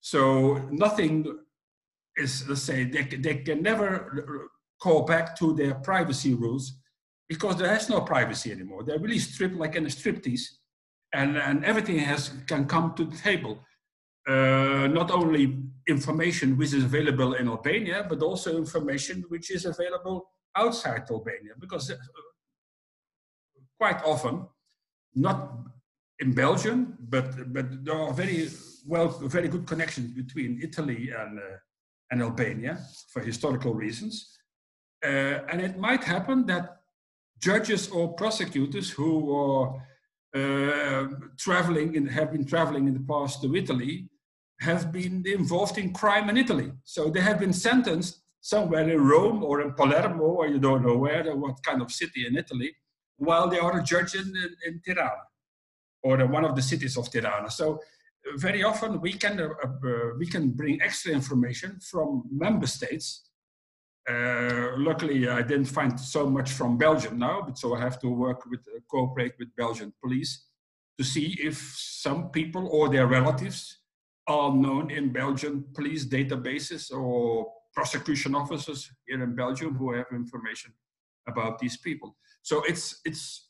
So 0.00 0.56
nothing 0.70 1.14
is, 2.16 2.48
let's 2.48 2.62
say, 2.62 2.84
they, 2.84 3.02
they 3.02 3.36
can 3.36 3.62
never 3.62 4.50
call 4.82 5.02
back 5.02 5.36
to 5.38 5.54
their 5.54 5.74
privacy 5.74 6.34
rules 6.34 6.64
because 7.28 7.56
there 7.56 7.74
is 7.74 7.88
no 7.88 8.00
privacy 8.00 8.52
anymore. 8.52 8.82
They're 8.84 8.98
really 8.98 9.18
stripped 9.18 9.56
like 9.56 9.76
in 9.76 9.86
a 9.86 9.88
striptease, 9.88 10.46
and, 11.12 11.36
and 11.36 11.64
everything 11.64 11.98
has 11.98 12.32
can 12.46 12.66
come 12.66 12.94
to 12.96 13.04
the 13.04 13.16
table. 13.16 13.58
Uh, 14.26 14.88
not 14.88 15.10
only 15.10 15.58
information 15.86 16.56
which 16.56 16.72
is 16.72 16.84
available 16.84 17.34
in 17.34 17.46
Albania, 17.48 18.06
but 18.08 18.22
also 18.22 18.56
information 18.56 19.22
which 19.28 19.50
is 19.50 19.66
available 19.66 20.30
outside 20.56 21.02
Albania, 21.10 21.52
because 21.58 21.90
uh, 21.90 21.96
quite 23.78 24.02
often, 24.04 24.46
not 25.14 25.58
in 26.20 26.32
Belgium, 26.32 26.96
but 27.00 27.52
but 27.52 27.84
there 27.84 27.96
are 27.96 28.12
very 28.12 28.48
well 28.86 29.08
very 29.08 29.48
good 29.48 29.66
connections 29.66 30.12
between 30.12 30.60
Italy 30.62 31.10
and 31.10 31.38
uh, 31.38 31.56
and 32.10 32.22
Albania 32.22 32.78
for 33.12 33.20
historical 33.22 33.74
reasons, 33.74 34.38
uh, 35.04 35.40
and 35.50 35.60
it 35.60 35.78
might 35.78 36.04
happen 36.04 36.46
that 36.46 36.80
judges 37.38 37.88
or 37.88 38.14
prosecutors 38.14 38.90
who 38.90 39.34
are 39.34 39.82
uh, 40.34 41.06
traveling 41.38 41.96
and 41.96 42.10
have 42.10 42.32
been 42.32 42.44
traveling 42.44 42.88
in 42.88 42.94
the 42.94 43.06
past 43.12 43.42
to 43.42 43.54
Italy 43.54 44.08
have 44.60 44.92
been 44.92 45.24
involved 45.26 45.78
in 45.78 45.92
crime 45.92 46.28
in 46.30 46.36
Italy. 46.36 46.72
So 46.84 47.10
they 47.10 47.20
have 47.20 47.38
been 47.38 47.52
sentenced 47.52 48.22
somewhere 48.40 48.88
in 48.88 49.00
Rome 49.00 49.42
or 49.42 49.60
in 49.62 49.72
Palermo, 49.72 50.24
or 50.24 50.46
you 50.46 50.58
don't 50.58 50.84
know 50.84 50.96
where, 50.96 51.28
or 51.30 51.36
what 51.36 51.62
kind 51.62 51.80
of 51.82 51.90
city 51.90 52.26
in 52.26 52.36
Italy, 52.36 52.74
while 53.16 53.48
they 53.48 53.58
are 53.58 53.78
a 53.78 53.82
judge 53.82 54.14
in, 54.14 54.26
in, 54.26 54.56
in 54.66 54.82
Tirana 54.84 55.22
or 56.02 56.26
one 56.26 56.44
of 56.44 56.54
the 56.54 56.62
cities 56.62 56.96
of 56.96 57.10
Tirana. 57.10 57.50
So 57.50 57.80
very 58.36 58.62
often 58.62 59.00
we 59.00 59.12
can, 59.12 59.40
uh, 59.40 59.48
uh, 59.64 60.10
we 60.18 60.26
can 60.26 60.50
bring 60.50 60.80
extra 60.82 61.12
information 61.12 61.78
from 61.80 62.24
member 62.30 62.66
states. 62.66 63.28
Uh, 64.08 64.72
luckily, 64.76 65.28
I 65.28 65.42
didn't 65.42 65.66
find 65.66 65.98
so 65.98 66.28
much 66.28 66.50
from 66.52 66.76
Belgium 66.76 67.18
now, 67.18 67.42
but 67.42 67.56
so 67.56 67.74
I 67.74 67.80
have 67.80 67.98
to 68.00 68.08
work 68.08 68.44
with, 68.46 68.60
uh, 68.68 68.80
cooperate 68.90 69.34
with 69.38 69.54
Belgian 69.56 69.92
police 70.02 70.46
to 70.98 71.04
see 71.04 71.36
if 71.40 71.56
some 71.76 72.30
people 72.30 72.68
or 72.68 72.88
their 72.88 73.06
relatives 73.06 73.80
are 74.26 74.54
known 74.54 74.90
in 74.90 75.12
Belgian 75.12 75.64
police 75.74 76.04
databases 76.06 76.92
or 76.92 77.52
prosecution 77.74 78.34
officers 78.34 78.90
here 79.06 79.22
in 79.22 79.34
Belgium 79.34 79.74
who 79.74 79.92
have 79.92 80.06
information 80.12 80.72
about 81.26 81.58
these 81.58 81.76
people. 81.76 82.16
So 82.44 82.62
it's 82.68 83.00
it's 83.06 83.48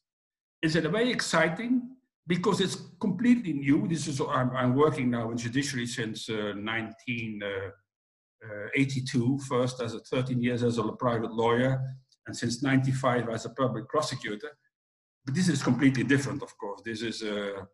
it's 0.62 0.76
in 0.76 0.86
a 0.86 0.90
way 0.90 1.10
exciting 1.10 1.82
because 2.26 2.60
it's 2.60 2.76
completely 3.00 3.52
new. 3.52 3.86
This 3.88 4.06
is 4.06 4.20
I'm, 4.20 4.50
I'm 4.56 4.74
working 4.74 5.10
now 5.10 5.30
in 5.32 5.36
judiciary 5.36 5.86
since 5.86 6.30
uh, 6.30 6.54
1982. 6.54 9.24
Uh, 9.24 9.34
uh, 9.34 9.38
first 9.48 9.82
as 9.82 9.94
a 9.94 9.98
13 9.98 10.40
years 10.40 10.62
as 10.62 10.78
a 10.78 10.92
private 10.92 11.32
lawyer, 11.32 11.82
and 12.26 12.36
since 12.36 12.62
95 12.62 13.28
as 13.30 13.46
a 13.46 13.50
public 13.50 13.88
prosecutor. 13.88 14.56
But 15.24 15.34
this 15.34 15.48
is 15.48 15.60
completely 15.62 16.04
different, 16.04 16.42
of 16.42 16.56
course. 16.56 16.80
This 16.84 17.02
is 17.02 17.22
a 17.22 17.66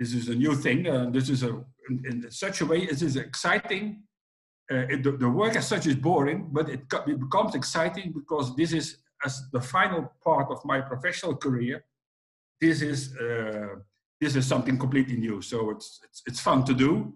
this 0.00 0.12
is 0.12 0.28
a 0.28 0.34
new 0.34 0.56
thing. 0.56 0.88
Uh, 0.88 1.08
this 1.10 1.28
is 1.28 1.44
a 1.44 1.64
in, 1.88 2.04
in, 2.04 2.28
such 2.32 2.62
a 2.62 2.66
way 2.66 2.82
it 2.82 3.00
is 3.00 3.14
exciting. 3.16 4.02
Uh, 4.70 4.84
it, 4.92 5.02
the, 5.04 5.12
the, 5.12 5.28
work 5.28 5.56
as 5.56 5.68
such 5.68 5.86
is 5.86 5.94
boring, 5.94 6.50
but 6.52 6.68
it, 6.68 6.80
it 7.06 7.20
becomes 7.20 7.54
exciting 7.54 8.12
because 8.12 8.54
this 8.54 8.72
is 8.72 8.98
as 9.24 9.48
the 9.52 9.60
final 9.60 10.12
part 10.24 10.50
of 10.50 10.64
my 10.64 10.80
professional 10.80 11.36
career. 11.36 11.84
This 12.60 12.82
is 12.82 13.16
uh, 13.16 13.76
this 14.20 14.34
is 14.36 14.46
something 14.46 14.78
completely 14.78 15.16
new. 15.16 15.40
So 15.42 15.70
it's 15.70 16.00
it's, 16.04 16.22
it's 16.26 16.40
fun 16.40 16.64
to 16.64 16.74
do, 16.74 17.14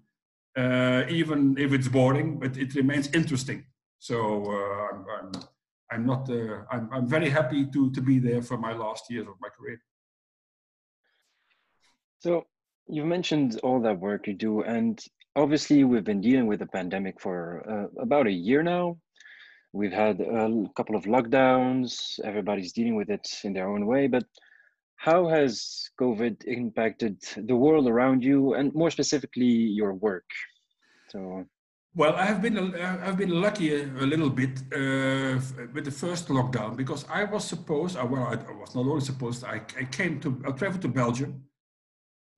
uh, 0.56 1.02
even 1.08 1.56
if 1.58 1.72
it's 1.72 1.88
boring, 1.88 2.38
but 2.38 2.56
it 2.56 2.74
remains 2.74 3.08
interesting. 3.12 3.64
So 3.98 4.16
uh, 4.46 4.88
I'm, 4.88 5.04
I'm 5.16 5.32
I'm 5.92 6.06
not 6.06 6.30
uh, 6.30 6.62
I'm 6.70 6.88
I'm 6.92 7.06
very 7.06 7.28
happy 7.28 7.66
to 7.66 7.90
to 7.90 8.00
be 8.00 8.18
there 8.18 8.42
for 8.42 8.56
my 8.56 8.72
last 8.72 9.10
years 9.10 9.26
of 9.28 9.34
my 9.40 9.48
career. 9.48 9.80
So 12.20 12.46
you've 12.86 13.06
mentioned 13.06 13.58
all 13.62 13.80
that 13.82 13.98
work 13.98 14.26
you 14.26 14.34
do, 14.34 14.62
and 14.62 15.00
obviously 15.36 15.84
we've 15.84 16.04
been 16.04 16.20
dealing 16.20 16.46
with 16.46 16.60
the 16.60 16.66
pandemic 16.66 17.20
for 17.20 17.62
uh, 17.68 18.02
about 18.02 18.26
a 18.26 18.32
year 18.32 18.62
now. 18.62 18.98
We've 19.72 19.92
had 19.92 20.20
a 20.20 20.68
couple 20.76 20.96
of 20.96 21.04
lockdowns. 21.04 22.20
Everybody's 22.24 22.72
dealing 22.72 22.94
with 22.94 23.10
it 23.10 23.26
in 23.44 23.52
their 23.52 23.68
own 23.68 23.86
way, 23.86 24.06
but 24.06 24.24
how 24.96 25.28
has 25.28 25.88
COVID 26.00 26.44
impacted 26.44 27.16
the 27.36 27.56
world 27.56 27.88
around 27.88 28.22
you, 28.22 28.54
and 28.54 28.72
more 28.74 28.90
specifically 28.90 29.52
your 29.80 29.94
work? 29.94 30.28
So. 31.08 31.44
Well, 31.94 32.14
I 32.14 32.24
have 32.24 32.40
been 32.40 32.74
I've 32.74 33.18
been 33.18 33.42
lucky 33.46 33.82
a, 33.82 33.84
little 33.84 34.30
bit 34.30 34.60
uh, 34.72 35.38
with 35.74 35.84
the 35.84 35.90
first 35.90 36.28
lockdown 36.28 36.74
because 36.74 37.04
I 37.10 37.24
was 37.24 37.44
supposed 37.44 37.96
well 37.96 38.28
I, 38.32 38.36
was 38.60 38.74
not 38.74 38.86
only 38.86 39.02
supposed 39.02 39.44
I, 39.44 39.60
I 39.78 39.84
came 39.84 40.18
to 40.20 40.42
I 40.46 40.52
traveled 40.52 40.80
to 40.82 40.88
Belgium 40.88 41.44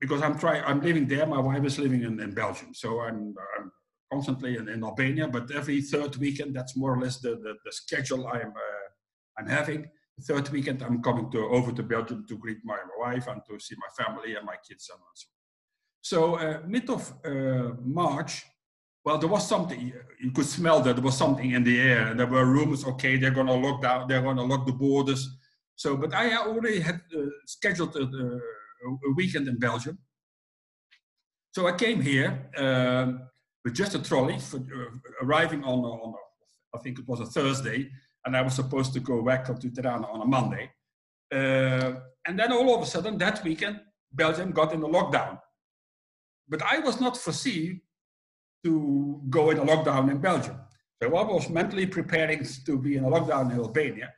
because 0.00 0.22
I'm 0.22 0.38
trying, 0.38 0.62
I'm 0.64 0.80
living 0.82 1.06
there. 1.06 1.26
My 1.26 1.38
wife 1.38 1.64
is 1.64 1.78
living 1.78 2.02
in, 2.02 2.20
in 2.20 2.34
Belgium, 2.34 2.74
so 2.74 3.00
I'm, 3.00 3.34
I'm 3.56 3.72
constantly 4.12 4.56
in, 4.56 4.68
in, 4.68 4.84
Albania. 4.84 5.28
But 5.28 5.50
every 5.50 5.80
third 5.80 6.16
weekend, 6.16 6.54
that's 6.54 6.76
more 6.76 6.94
or 6.94 7.00
less 7.00 7.18
the, 7.18 7.30
the, 7.30 7.54
the 7.64 7.72
schedule 7.72 8.26
I'm 8.26 8.50
uh, 8.50 8.86
I'm 9.38 9.48
having. 9.48 9.88
Third 10.22 10.48
weekend, 10.50 10.82
I'm 10.82 11.02
coming 11.02 11.30
to 11.32 11.38
over 11.38 11.72
to 11.72 11.82
Belgium 11.82 12.24
to 12.28 12.38
greet 12.38 12.58
my, 12.64 12.78
wife 12.98 13.26
and 13.26 13.40
to 13.48 13.58
see 13.58 13.74
my 13.76 14.04
family 14.04 14.36
and 14.36 14.46
my 14.46 14.54
kids 14.66 14.88
and 14.92 15.00
so. 15.14 15.28
So 16.00 16.34
uh, 16.36 16.60
mid 16.66 16.88
of 16.88 17.12
uh, 17.24 17.74
March, 17.82 18.44
well, 19.04 19.18
there 19.18 19.28
was 19.28 19.46
something 19.48 19.92
you 20.20 20.30
could 20.30 20.46
smell 20.46 20.80
that 20.82 20.94
there 20.94 21.04
was 21.04 21.16
something 21.16 21.50
in 21.50 21.64
the 21.64 21.80
air, 21.80 22.06
and 22.08 22.20
there 22.20 22.26
were 22.26 22.44
rumors. 22.44 22.84
Okay, 22.84 23.16
they're 23.16 23.32
going 23.32 23.48
to 23.48 23.54
lock 23.54 23.82
down, 23.82 24.06
they're 24.08 24.22
going 24.22 24.36
to 24.36 24.42
lock 24.44 24.66
the 24.66 24.72
borders. 24.72 25.28
So, 25.74 25.96
but 25.96 26.14
I 26.14 26.36
already 26.36 26.78
had 26.80 27.00
uh, 27.14 27.26
scheduled 27.46 27.94
the 27.94 28.40
a 28.86 29.12
weekend 29.14 29.48
in 29.48 29.58
Belgium. 29.58 29.98
So 31.52 31.66
I 31.66 31.72
came 31.72 32.00
here 32.00 32.50
um, 32.56 33.28
with 33.64 33.74
just 33.74 33.94
a 33.94 34.02
trolley, 34.02 34.38
for, 34.38 34.58
uh, 34.58 35.24
arriving 35.24 35.64
on, 35.64 35.78
on 35.84 36.14
a, 36.14 36.76
I 36.76 36.80
think 36.82 36.98
it 36.98 37.08
was 37.08 37.20
a 37.20 37.26
Thursday, 37.26 37.90
and 38.24 38.36
I 38.36 38.42
was 38.42 38.54
supposed 38.54 38.92
to 38.94 39.00
go 39.00 39.22
back 39.22 39.46
to 39.46 39.70
Tirana 39.70 40.06
on 40.06 40.20
a 40.20 40.26
Monday. 40.26 40.70
Uh, 41.32 42.00
and 42.26 42.38
then 42.38 42.52
all 42.52 42.74
of 42.74 42.82
a 42.82 42.86
sudden, 42.86 43.18
that 43.18 43.42
weekend, 43.44 43.80
Belgium 44.12 44.50
got 44.52 44.72
in 44.72 44.82
a 44.82 44.88
lockdown. 44.88 45.38
But 46.48 46.62
I 46.62 46.78
was 46.78 47.00
not 47.00 47.16
foreseen 47.16 47.80
to 48.64 49.20
go 49.30 49.50
in 49.50 49.58
a 49.58 49.64
lockdown 49.64 50.10
in 50.10 50.18
Belgium. 50.18 50.56
So 51.02 51.14
I 51.16 51.22
was 51.22 51.50
mentally 51.50 51.86
preparing 51.86 52.46
to 52.66 52.78
be 52.78 52.96
in 52.96 53.04
a 53.04 53.08
lockdown 53.08 53.50
in 53.50 53.58
Albania, 53.58 54.12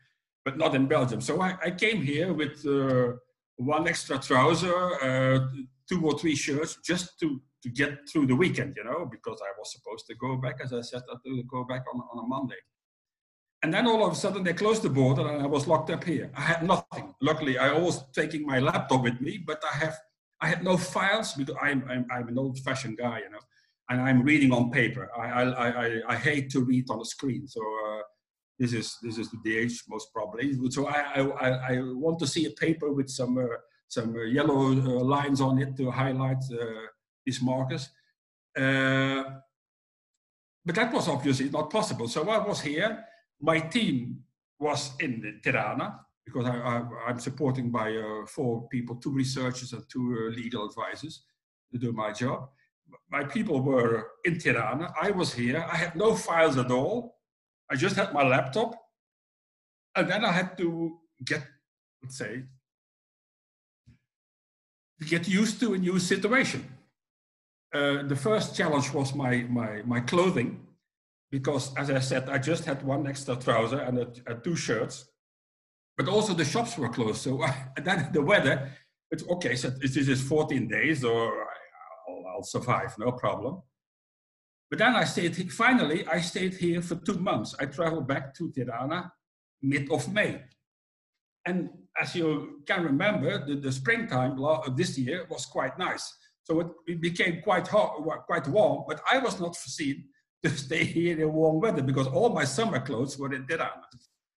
but 0.45 0.57
not 0.57 0.75
in 0.75 0.87
Belgium. 0.87 1.21
So 1.21 1.41
I, 1.41 1.57
I 1.65 1.71
came 1.71 2.03
here 2.03 2.33
with 2.33 2.65
uh, 2.67 3.15
one 3.57 3.88
extra 3.88 4.19
trouser, 4.19 5.03
uh, 5.03 5.49
two 5.88 6.05
or 6.05 6.19
three 6.19 6.37
shirts, 6.37 6.79
just 6.85 7.19
to 7.21 7.41
to 7.62 7.68
get 7.70 8.08
through 8.08 8.26
the 8.26 8.36
weekend, 8.36 8.75
you 8.76 8.84
know, 8.84 9.06
because 9.10 9.40
I 9.42 9.50
was 9.58 9.72
supposed 9.72 10.06
to 10.08 10.14
go 10.14 10.36
back, 10.36 10.56
as 10.62 10.72
I 10.72 10.82
said, 10.82 11.02
to 11.08 11.42
go 11.44 11.64
back 11.64 11.84
on, 11.92 12.00
on 12.12 12.25
a 12.25 12.26
Monday. 12.26 12.60
And 13.62 13.72
then 13.72 13.86
all 13.86 14.06
of 14.06 14.12
a 14.12 14.14
sudden 14.14 14.44
they 14.44 14.52
closed 14.52 14.82
the 14.82 14.90
border 14.90 15.26
and 15.26 15.42
I 15.42 15.46
was 15.46 15.66
locked 15.66 15.90
up 15.90 16.04
here. 16.04 16.30
I 16.36 16.42
had 16.42 16.62
nothing. 16.62 17.14
Luckily, 17.20 17.58
I 17.58 17.76
was 17.76 18.04
taking 18.12 18.46
my 18.46 18.58
laptop 18.60 19.02
with 19.02 19.20
me, 19.20 19.38
but 19.38 19.62
I 19.64 19.76
have 19.76 19.96
I 20.40 20.48
had 20.48 20.62
no 20.62 20.76
files 20.76 21.32
because 21.32 21.56
I'm 21.60 21.82
I'm, 21.88 22.06
I'm 22.10 22.28
an 22.28 22.38
old-fashioned 22.38 22.98
guy, 22.98 23.20
you 23.20 23.30
know, 23.30 23.40
and 23.88 24.00
I'm 24.00 24.22
reading 24.22 24.52
on 24.52 24.70
paper. 24.70 25.10
I 25.16 25.26
I, 25.42 25.86
I, 25.86 26.00
I 26.10 26.16
hate 26.16 26.50
to 26.50 26.60
read 26.60 26.90
on 26.90 26.98
the 26.98 27.06
screen, 27.06 27.46
so. 27.46 27.60
Uh, 27.60 28.02
this 28.58 28.72
is 28.72 28.96
this 29.02 29.18
is 29.18 29.28
the 29.44 29.56
age 29.56 29.82
most 29.88 30.12
probably. 30.14 30.54
So 30.70 30.86
I 30.86 31.00
I, 31.20 31.48
I 31.48 31.80
want 32.04 32.18
to 32.20 32.26
see 32.26 32.46
a 32.46 32.50
paper 32.52 32.90
with 32.90 33.08
some 33.08 33.36
uh, 33.36 33.46
some 33.88 34.16
yellow 34.28 34.72
uh, 34.72 35.04
lines 35.04 35.40
on 35.40 35.58
it 35.58 35.76
to 35.76 35.90
highlight 35.90 36.42
uh, 36.52 36.86
these 37.26 37.42
markers. 37.42 37.90
Uh, 38.56 39.25
but 40.64 40.75
that 40.75 40.92
was 40.92 41.09
obviously 41.09 41.50
not 41.50 41.71
possible. 41.71 42.09
So 42.09 42.28
I 42.28 42.38
was 42.38 42.61
here. 42.61 43.04
My 43.40 43.61
team 43.61 44.23
was 44.59 44.92
in 45.00 45.40
Tirana 45.42 46.00
because 46.25 46.47
I, 46.47 46.83
am 47.09 47.21
supporting 47.21 47.71
by 47.71 47.95
uh, 47.97 48.26
four 48.26 48.66
people, 48.68 48.97
two 48.97 49.12
researchers 49.12 49.73
and 49.73 49.85
two 49.88 50.16
uh, 50.18 50.35
legal 50.35 50.66
advisors 50.66 51.23
to 51.73 51.78
do 51.78 51.92
my 51.92 52.12
job. 52.12 52.49
My 53.11 53.25
people 53.25 53.61
were 53.61 54.09
in 54.25 54.38
Tirana. 54.38 54.92
I 55.00 55.11
was 55.11 55.35
here. 55.35 55.64
I 55.71 55.76
had 55.76 55.95
no 55.95 56.14
files 56.14 56.56
at 56.56 56.71
all. 56.71 57.16
I 57.71 57.76
just 57.76 57.97
had 57.97 58.12
my 58.12 58.23
laptop. 58.23 58.75
And 59.95 60.09
then 60.09 60.25
I 60.25 60.33
had 60.33 60.59
to 60.59 60.99
get, 61.25 61.42
let's 62.02 62.18
say, 62.18 62.42
get 65.06 65.28
used 65.28 65.61
to 65.61 65.75
a 65.75 65.78
new 65.78 65.99
situation. 65.99 66.75
Uh, 67.75 68.02
the 68.04 68.16
first 68.16 68.56
challenge 68.56 68.92
was 68.92 69.14
my, 69.14 69.44
my, 69.49 69.82
my 69.85 70.00
clothing, 70.00 70.66
because 71.30 71.75
as 71.76 71.90
I 71.90 72.00
said, 72.00 72.28
I 72.28 72.38
just 72.38 72.64
had 72.64 72.82
one 72.82 73.06
extra 73.06 73.37
trouser 73.37 73.80
and, 73.80 73.99
a, 73.99 74.08
and 74.26 74.42
two 74.42 74.56
shirts 74.56 75.06
but 75.96 76.08
also 76.08 76.35
the 76.35 76.44
shops 76.44 76.76
were 76.76 76.88
closed. 76.88 77.23
So 77.23 77.44
then 77.82 78.11
the 78.12 78.23
weather, 78.23 78.70
it's 79.11 79.26
okay, 79.28 79.56
so 79.56 79.70
this 79.70 79.96
is 79.96 80.23
14 80.23 80.68
days 80.68 81.04
or 81.04 81.46
I'll, 82.08 82.25
I'll, 82.35 82.42
survive, 82.42 82.94
no 82.99 83.12
problem. 83.12 83.62
But 84.68 84.80
then 84.80 84.96
I 84.96 85.04
stayed, 85.04 85.52
finally, 85.52 86.06
I 86.06 86.20
stayed 86.20 86.54
here 86.54 86.82
for 86.82 86.96
two 86.96 87.18
months. 87.18 87.54
I 87.58 87.66
traveled 87.66 88.08
back 88.08 88.35
to 88.35 88.50
Tirana 88.50 89.12
mid 89.62 89.90
of 89.90 90.12
May. 90.12 90.42
And 91.46 91.70
as 92.00 92.16
you 92.16 92.62
can 92.66 92.82
remember, 92.82 93.46
the, 93.46 93.54
the 93.54 93.70
springtime 93.70 94.42
of 94.42 94.76
this 94.76 94.99
year 94.99 95.26
was 95.30 95.46
quite 95.46 95.78
nice. 95.78 96.12
So 96.47 96.75
it, 96.87 97.00
became 97.00 97.43
quite 97.43 97.67
hot, 97.67 98.03
quite 98.26 98.47
warm, 98.47 98.85
but 98.87 99.00
I 99.11 99.19
was 99.19 99.41
not 99.41 99.57
foreseen 99.57 100.05
to 100.45 100.50
stay 100.50 100.85
here 100.85 101.21
in 101.21 101.33
warm 101.33 101.61
weather 101.61 101.83
because 101.83 102.07
all 102.07 102.29
my 102.29 102.45
summer 102.45 102.79
clothes 102.79 103.19
were 103.19 103.35
in 103.35 103.47
Tirana. 103.49 103.83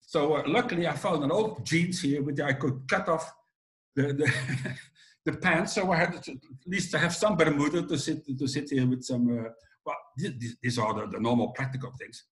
So 0.03 0.37
uh, 0.37 0.45
luckily, 0.47 0.87
I 0.87 0.93
found 0.93 1.25
an 1.25 1.33
old 1.33 1.67
jeans 1.67 2.01
here 2.01 2.23
which 2.23 2.41
I 2.41 2.53
could 2.53 2.83
cut 2.89 3.09
off 3.09 3.33
the 3.97 4.13
the, 4.13 4.33
the 5.25 5.37
pants. 5.37 5.73
So 5.75 5.91
I 5.91 5.97
had 5.97 6.23
to, 6.23 6.33
at 6.33 6.67
least 6.67 6.93
to 6.93 6.99
have 6.99 7.15
some 7.15 7.37
Bermuda 7.37 7.83
to 7.83 7.99
sit 7.99 8.25
to 8.39 8.47
sit 8.47 8.71
here 8.71 8.87
with 8.87 9.03
some. 9.03 9.25
Uh, 9.29 9.51
well, 9.85 9.97
these 10.63 10.79
are 10.79 10.95
the, 10.95 11.07
the 11.07 11.21
normal 11.21 11.49
practical 11.49 11.93
things 11.99 12.25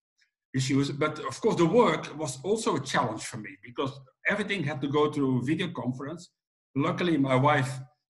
issues. 0.54 0.92
But 0.92 1.18
of 1.18 1.40
course, 1.40 1.56
the 1.56 1.66
work 1.66 2.16
was 2.16 2.38
also 2.44 2.76
a 2.76 2.80
challenge 2.80 3.24
for 3.24 3.38
me 3.38 3.56
because 3.62 3.92
everything 4.28 4.62
had 4.62 4.80
to 4.82 4.88
go 4.88 5.10
through 5.10 5.44
video 5.44 5.68
conference. 5.68 6.30
Luckily, 6.76 7.16
my 7.16 7.34
wife 7.34 7.72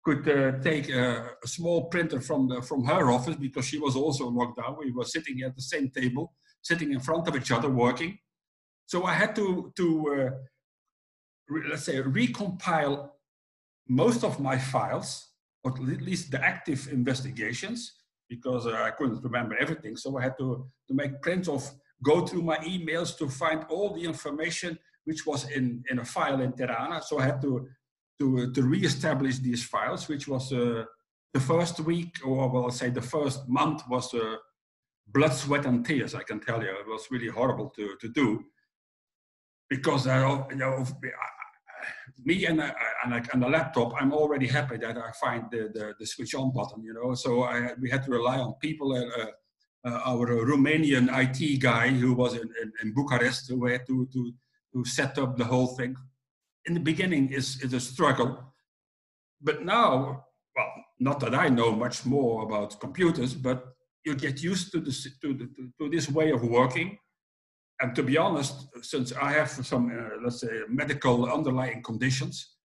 could 0.06 0.28
uh, 0.28 0.52
take 0.62 0.88
a, 0.88 1.30
a, 1.42 1.48
small 1.48 1.86
printer 1.92 2.20
from 2.20 2.46
the, 2.46 2.62
from 2.62 2.84
her 2.84 3.10
office 3.10 3.34
because 3.34 3.66
she 3.70 3.78
was 3.86 3.96
also 3.96 4.24
locked 4.28 4.56
down. 4.60 4.76
We 4.78 4.92
were 4.92 5.10
sitting 5.16 5.42
at 5.42 5.56
the 5.56 5.66
same 5.72 5.90
table, 5.90 6.24
sitting 6.62 6.92
in 6.92 7.00
front 7.00 7.26
of 7.26 7.34
each 7.34 7.50
other, 7.50 7.68
working. 7.68 8.16
So 8.86 9.02
I 9.02 9.14
had 9.14 9.34
to, 9.34 9.72
to 9.78 9.86
uh, 10.16 10.30
let's 11.68 11.86
say, 11.86 11.96
recompile 12.00 13.10
most 13.88 14.22
of 14.22 14.38
my 14.38 14.56
files, 14.56 15.08
or 15.64 15.72
at 15.72 16.02
least 16.10 16.30
the 16.30 16.40
active 16.40 16.86
investigations, 16.92 17.78
because 18.28 18.64
uh, 18.68 18.74
I 18.88 18.92
couldn't 18.92 19.24
remember 19.24 19.56
everything. 19.58 19.96
So 19.96 20.16
I 20.18 20.22
had 20.22 20.38
to, 20.38 20.68
to 20.86 20.94
make 20.94 21.20
prints 21.20 21.48
of, 21.48 21.68
go 22.04 22.24
through 22.24 22.42
my 22.42 22.58
emails 22.58 23.18
to 23.18 23.28
find 23.28 23.64
all 23.68 23.88
the 23.96 24.04
information 24.04 24.78
which 25.02 25.26
was 25.26 25.50
in, 25.50 25.82
in 25.90 25.98
a 25.98 26.04
file 26.04 26.40
in 26.42 26.52
Tirana. 26.52 27.02
So 27.02 27.18
I 27.18 27.24
had 27.24 27.40
to, 27.42 27.66
to, 28.18 28.52
to 28.52 28.62
re-establish 28.62 29.38
these 29.38 29.64
files, 29.64 30.08
which 30.08 30.26
was 30.26 30.52
uh, 30.52 30.84
the 31.34 31.40
first 31.40 31.80
week, 31.80 32.16
or 32.24 32.48
well, 32.48 32.70
say 32.70 32.90
the 32.90 33.02
first 33.02 33.48
month 33.48 33.82
was 33.88 34.12
uh, 34.14 34.36
blood, 35.08 35.32
sweat, 35.32 35.66
and 35.66 35.84
tears, 35.84 36.14
I 36.14 36.22
can 36.22 36.40
tell 36.40 36.62
you. 36.62 36.70
It 36.70 36.86
was 36.86 37.06
really 37.10 37.28
horrible 37.28 37.70
to, 37.76 37.96
to 38.00 38.08
do 38.08 38.44
because 39.68 40.06
I, 40.06 40.20
you 40.50 40.56
know, 40.56 40.84
me 42.24 42.46
and, 42.46 42.60
and, 42.60 43.28
and 43.32 43.42
the 43.42 43.48
laptop, 43.48 43.92
I'm 44.00 44.12
already 44.12 44.46
happy 44.46 44.76
that 44.78 44.96
I 44.96 45.10
find 45.20 45.44
the, 45.50 45.70
the, 45.72 45.94
the 45.98 46.06
switch 46.06 46.34
on 46.34 46.52
button, 46.52 46.82
you 46.82 46.94
know. 46.94 47.14
So 47.14 47.42
I, 47.44 47.70
we 47.80 47.90
had 47.90 48.04
to 48.04 48.10
rely 48.10 48.38
on 48.38 48.54
people, 48.54 48.92
uh, 48.92 49.26
uh, 49.88 50.00
our 50.04 50.26
Romanian 50.26 51.08
IT 51.12 51.60
guy 51.60 51.88
who 51.88 52.14
was 52.14 52.34
in, 52.34 52.48
in, 52.62 52.72
in, 52.82 52.92
Bucharest, 52.92 53.48
who 53.48 53.66
had 53.66 53.86
to, 53.86 54.08
to, 54.12 54.32
to 54.72 54.84
set 54.84 55.18
up 55.18 55.36
the 55.36 55.44
whole 55.44 55.68
thing. 55.68 55.96
In 56.66 56.74
the 56.74 56.80
beginning, 56.80 57.32
is 57.32 57.62
is 57.62 57.72
a 57.72 57.80
struggle, 57.80 58.54
but 59.40 59.64
now, 59.64 60.24
well, 60.56 60.72
not 60.98 61.20
that 61.20 61.34
I 61.34 61.48
know 61.48 61.72
much 61.72 62.04
more 62.04 62.42
about 62.42 62.80
computers, 62.80 63.34
but 63.34 63.58
you 64.04 64.14
get 64.14 64.42
used 64.42 64.72
to 64.72 64.80
this 64.80 65.02
to, 65.22 65.34
the, 65.34 65.46
to, 65.78 65.90
this 65.90 66.08
way 66.08 66.30
of 66.32 66.42
working 66.42 66.98
and 67.80 67.94
to 67.94 68.02
be 68.02 68.16
honest, 68.16 68.68
since 68.82 69.12
I 69.12 69.32
have 69.32 69.50
some, 69.50 69.90
uh, 69.90 70.16
let's 70.22 70.40
say, 70.40 70.62
medical 70.68 71.30
underlying 71.30 71.82
conditions, 71.82 72.56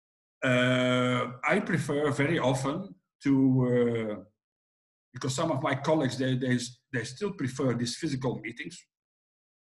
uh, 0.44 1.32
I 1.48 1.60
prefer 1.60 2.12
very 2.12 2.40
often 2.40 2.96
to, 3.24 3.34
uh, 3.68 4.24
because 5.14 5.36
some 5.36 5.52
of 5.52 5.62
my 5.62 5.76
colleagues, 5.76 6.18
they, 6.18 6.38
they, 6.38 6.58
they 6.94 7.04
still 7.04 7.32
prefer 7.34 7.74
these 7.74 7.98
physical 7.98 8.40
meetings. 8.40 8.82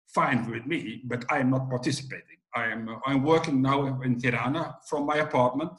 Fine 0.08 0.50
with 0.50 0.66
me, 0.66 1.02
but 1.04 1.24
I 1.30 1.38
am 1.38 1.50
not 1.50 1.68
participating. 1.68 2.38
I 2.54 2.66
am, 2.66 2.96
I'm 3.06 3.22
working 3.22 3.60
now 3.60 4.00
in 4.02 4.18
Tirana 4.18 4.78
from 4.88 5.04
my 5.04 5.16
apartment, 5.16 5.72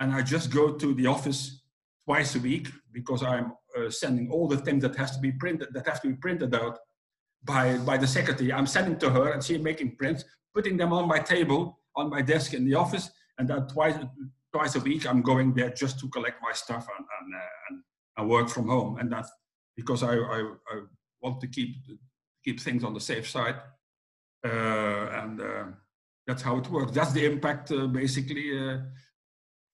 and 0.00 0.12
I 0.12 0.22
just 0.22 0.50
go 0.50 0.72
to 0.72 0.94
the 0.94 1.06
office 1.06 1.62
twice 2.06 2.34
a 2.34 2.40
week 2.40 2.68
because 2.92 3.22
I'm 3.22 3.52
uh, 3.76 3.90
sending 3.90 4.30
all 4.30 4.48
the 4.48 4.56
things 4.56 4.82
that 4.82 4.96
has 4.96 5.12
to 5.12 5.20
be 5.20 5.32
printed, 5.32 5.68
that 5.72 5.86
have 5.86 6.00
to 6.02 6.08
be 6.08 6.14
printed 6.14 6.54
out 6.54 6.78
by, 7.44 7.76
by 7.78 7.96
the 7.96 8.06
secretary. 8.06 8.52
I'm 8.52 8.66
sending 8.66 8.98
to 8.98 9.10
her 9.10 9.32
and 9.32 9.42
she's 9.42 9.60
making 9.60 9.96
prints, 9.96 10.24
putting 10.54 10.76
them 10.76 10.92
on 10.92 11.08
my 11.08 11.18
table, 11.18 11.78
on 11.96 12.10
my 12.10 12.22
desk 12.22 12.54
in 12.54 12.64
the 12.64 12.74
office. 12.74 13.10
And 13.38 13.48
then 13.48 13.66
twice, 13.66 13.96
twice 14.52 14.74
a 14.76 14.80
week, 14.80 15.06
I'm 15.06 15.22
going 15.22 15.54
there 15.54 15.70
just 15.70 15.98
to 16.00 16.08
collect 16.08 16.36
my 16.42 16.52
stuff 16.52 16.86
and, 16.96 17.06
and, 17.20 17.34
uh, 17.34 17.48
and, 17.70 17.82
and 18.18 18.28
work 18.28 18.48
from 18.48 18.68
home. 18.68 18.98
And 18.98 19.10
that's 19.10 19.30
because 19.76 20.02
I, 20.02 20.14
I, 20.14 20.40
I, 20.72 20.80
want 21.22 21.40
to 21.40 21.46
keep, 21.46 21.76
keep 22.44 22.60
things 22.60 22.84
on 22.84 22.94
the 22.94 23.00
safe 23.00 23.28
side. 23.28 23.56
Uh, 24.44 25.08
and 25.22 25.40
uh, 25.40 25.64
that's 26.26 26.42
how 26.42 26.58
it 26.58 26.68
works. 26.68 26.92
That's 26.92 27.12
the 27.12 27.24
impact, 27.24 27.70
uh, 27.70 27.86
basically. 27.86 28.80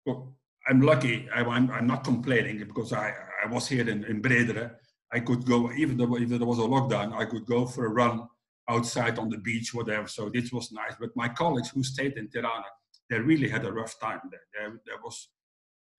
Well, 0.04 0.36
I'm 0.68 0.82
lucky. 0.82 1.28
I, 1.34 1.40
am 1.40 1.70
I'm 1.70 1.86
not 1.86 2.04
complaining 2.04 2.58
because 2.58 2.92
I, 2.92 3.14
I 3.44 3.46
was 3.48 3.68
here 3.68 3.88
in, 3.88 4.04
in 4.04 4.20
Bredene 4.20 4.70
I 5.12 5.20
could 5.20 5.44
go, 5.46 5.72
even 5.72 5.96
though 5.96 6.16
if 6.16 6.28
there 6.28 6.38
was 6.44 6.58
a 6.58 6.62
lockdown, 6.62 7.14
I 7.14 7.24
could 7.24 7.46
go 7.46 7.66
for 7.66 7.86
a 7.86 7.88
run 7.88 8.28
outside 8.68 9.18
on 9.18 9.30
the 9.30 9.38
beach, 9.38 9.72
whatever. 9.72 10.06
So 10.06 10.28
this 10.28 10.52
was 10.52 10.70
nice. 10.70 10.94
But 11.00 11.16
my 11.16 11.28
colleagues 11.28 11.70
who 11.70 11.82
stayed 11.82 12.18
in 12.18 12.28
Tirana, 12.28 12.66
they 13.08 13.18
really 13.18 13.48
had 13.48 13.64
a 13.64 13.72
rough 13.72 13.98
time 13.98 14.20
there. 14.30 14.40
There, 14.52 14.80
there 14.86 14.96
was, 15.02 15.28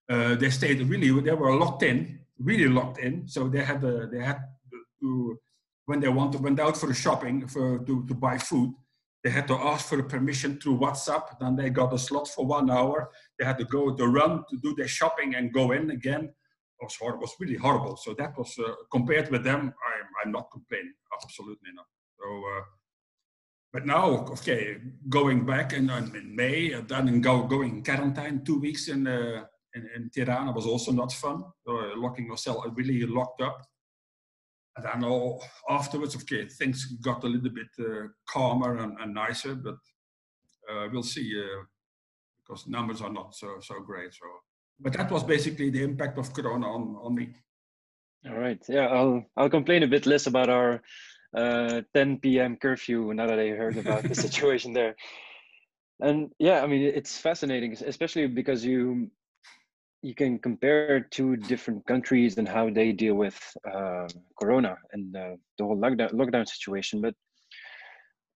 uh, 0.09 0.35
they 0.35 0.51
stayed 0.51 0.81
really, 0.87 1.09
they 1.21 1.33
were 1.33 1.55
locked 1.55 1.83
in, 1.83 2.19
really 2.37 2.67
locked 2.67 2.99
in. 2.99 3.27
So 3.27 3.47
they 3.47 3.63
had, 3.63 3.83
uh, 3.83 4.05
they 4.11 4.19
had 4.19 4.41
to, 5.01 5.39
when 5.89 5.99
they 5.99 6.07
wanted, 6.19 6.41
went 6.41 6.59
out 6.59 6.77
for 6.77 6.93
shopping 6.93 7.47
for 7.47 7.79
to, 7.87 8.05
to 8.09 8.13
buy 8.13 8.37
food, 8.37 8.71
they 9.23 9.31
had 9.37 9.47
to 9.47 9.55
ask 9.71 9.87
for 9.89 10.01
permission 10.03 10.51
through 10.59 10.77
WhatsApp. 10.85 11.23
Then 11.39 11.55
they 11.55 11.69
got 11.81 11.97
a 11.97 11.97
slot 12.07 12.27
for 12.27 12.45
one 12.45 12.69
hour. 12.69 13.09
They 13.37 13.45
had 13.49 13.57
to 13.57 13.65
go 13.65 13.81
to 13.99 14.05
run 14.19 14.33
to 14.49 14.55
do 14.65 14.75
their 14.75 14.87
shopping 14.99 15.29
and 15.35 15.51
go 15.51 15.71
in 15.71 15.89
again 15.89 16.23
was 16.81 16.95
horrible, 16.99 17.21
was 17.21 17.35
really 17.39 17.57
horrible. 17.57 17.95
So 17.97 18.13
that 18.19 18.37
was 18.37 18.51
uh, 18.57 18.73
compared 18.91 19.29
with 19.31 19.43
them, 19.43 19.61
I'm, 19.61 20.07
I'm 20.23 20.31
not 20.31 20.49
complaining, 20.51 20.93
absolutely 21.13 21.71
not. 21.73 21.85
So, 22.19 22.25
uh, 22.53 22.63
but 23.73 23.85
now, 23.85 24.05
okay, 24.35 24.77
going 25.09 25.45
back 25.45 25.73
in, 25.73 25.89
in 25.89 26.35
May, 26.35 26.73
uh, 26.73 26.81
then 26.87 27.21
go, 27.21 27.43
going 27.43 27.77
in 27.77 27.83
quarantine 27.83 28.43
two 28.45 28.59
weeks 28.59 28.87
in, 28.87 29.07
uh, 29.07 29.43
in, 29.75 29.89
in 29.95 30.09
Tirana 30.09 30.51
was 30.51 30.65
also 30.65 30.91
not 30.91 31.11
fun. 31.11 31.43
Uh, 31.67 31.95
locking 31.97 32.27
yourself 32.27 32.65
really 32.75 33.05
locked 33.05 33.41
up. 33.41 33.59
And 34.85 35.03
then 35.03 35.09
all, 35.09 35.43
afterwards, 35.69 36.15
okay, 36.15 36.47
things 36.47 36.85
got 37.01 37.23
a 37.23 37.27
little 37.27 37.49
bit 37.49 37.67
uh, 37.79 38.07
calmer 38.27 38.77
and, 38.77 38.97
and, 38.99 39.13
nicer, 39.13 39.55
but 39.55 39.77
uh, 40.69 40.87
we'll 40.91 41.03
see 41.03 41.33
because 42.39 42.67
numbers 42.67 43.01
are 43.01 43.11
not 43.11 43.35
so 43.35 43.57
so 43.61 43.79
great. 43.79 44.13
So 44.13 44.25
but 44.79 44.93
that 44.93 45.11
was 45.11 45.23
basically 45.23 45.69
the 45.69 45.83
impact 45.83 46.17
of 46.17 46.33
Corona 46.33 46.67
on, 46.67 46.95
on 47.01 47.15
me. 47.15 47.33
All 48.27 48.37
right. 48.37 48.61
Yeah, 48.67 48.87
I'll 48.87 49.23
I'll 49.37 49.49
complain 49.49 49.83
a 49.83 49.87
bit 49.87 50.05
less 50.05 50.27
about 50.27 50.49
our 50.49 50.81
uh, 51.35 51.81
10 51.93 52.19
p.m. 52.19 52.57
curfew 52.57 53.13
now 53.13 53.27
that 53.27 53.39
I 53.39 53.49
heard 53.49 53.77
about 53.77 54.03
the 54.03 54.15
situation 54.27 54.73
there. 54.73 54.95
And 56.01 56.31
yeah, 56.39 56.61
I 56.61 56.67
mean 56.67 56.81
it's 56.81 57.17
fascinating, 57.17 57.73
especially 57.85 58.27
because 58.27 58.63
you 58.65 59.11
you 60.01 60.15
can 60.15 60.39
compare 60.39 61.01
two 61.11 61.35
different 61.35 61.85
countries 61.85 62.37
and 62.37 62.47
how 62.47 62.69
they 62.69 62.91
deal 62.91 63.15
with 63.15 63.37
uh, 63.69 64.07
Corona 64.39 64.77
and 64.93 65.15
uh, 65.15 65.35
the 65.57 65.63
whole 65.63 65.77
lockdown 65.77 66.13
lockdown 66.13 66.47
situation. 66.47 67.01
But 67.01 67.15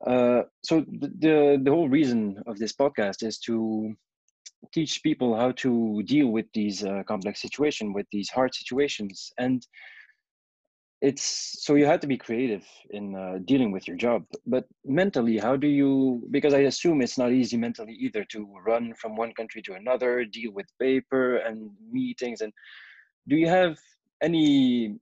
uh, 0.05 0.43
so 0.63 0.81
the, 0.81 1.07
the 1.19 1.61
the 1.63 1.71
whole 1.71 1.87
reason 1.87 2.41
of 2.47 2.59
this 2.59 2.73
podcast 2.73 3.23
is 3.23 3.39
to 3.39 3.95
teach 4.73 5.01
people 5.03 5.35
how 5.35 5.51
to 5.51 6.03
deal 6.03 6.27
with 6.27 6.45
these 6.53 6.83
uh, 6.83 7.03
complex 7.07 7.41
situations, 7.41 7.93
with 7.93 8.07
these 8.11 8.29
hard 8.29 8.53
situations. 8.53 9.31
And 9.37 9.65
it's 11.03 11.57
so 11.59 11.75
you 11.75 11.85
had 11.85 12.01
to 12.01 12.07
be 12.07 12.17
creative 12.17 12.65
in 12.91 13.13
uh, 13.13 13.37
dealing 13.43 13.71
with 13.73 13.85
your 13.87 13.97
job 13.97 14.23
but 14.47 14.65
mentally 14.85 15.37
how 15.37 15.55
do 15.55 15.67
you 15.67 16.25
because 16.31 16.53
i 16.53 16.61
assume 16.71 17.01
it's 17.01 17.17
not 17.17 17.33
easy 17.33 17.57
mentally 17.57 17.93
either 18.05 18.23
to 18.23 18.47
run 18.65 18.93
from 18.95 19.17
one 19.17 19.33
country 19.33 19.61
to 19.61 19.73
another 19.73 20.23
deal 20.23 20.51
with 20.53 20.65
paper 20.79 21.37
and 21.37 21.69
meetings 21.91 22.39
and 22.39 22.53
do 23.27 23.35
you 23.35 23.47
have 23.47 23.77
any 24.21 24.95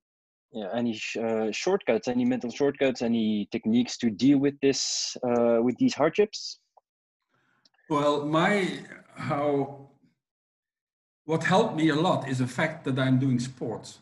yeah, 0.54 0.70
any 0.76 1.00
uh, 1.24 1.50
shortcuts 1.52 2.08
any 2.08 2.26
mental 2.26 2.52
shortcuts 2.52 3.04
any 3.04 3.48
techniques 3.52 3.96
to 3.98 4.10
deal 4.10 4.40
with 4.40 4.56
this 4.62 5.16
uh, 5.26 5.60
with 5.62 5.78
these 5.78 5.94
hardships? 5.94 6.60
Well 7.90 8.26
my 8.26 8.80
how 9.16 9.92
what 11.26 11.44
helped 11.44 11.76
me 11.76 11.90
a 11.90 11.96
lot 11.96 12.28
is 12.28 12.40
the 12.40 12.48
fact 12.48 12.84
that 12.86 12.98
i'm 13.00 13.20
doing 13.20 13.40
sports 13.40 14.00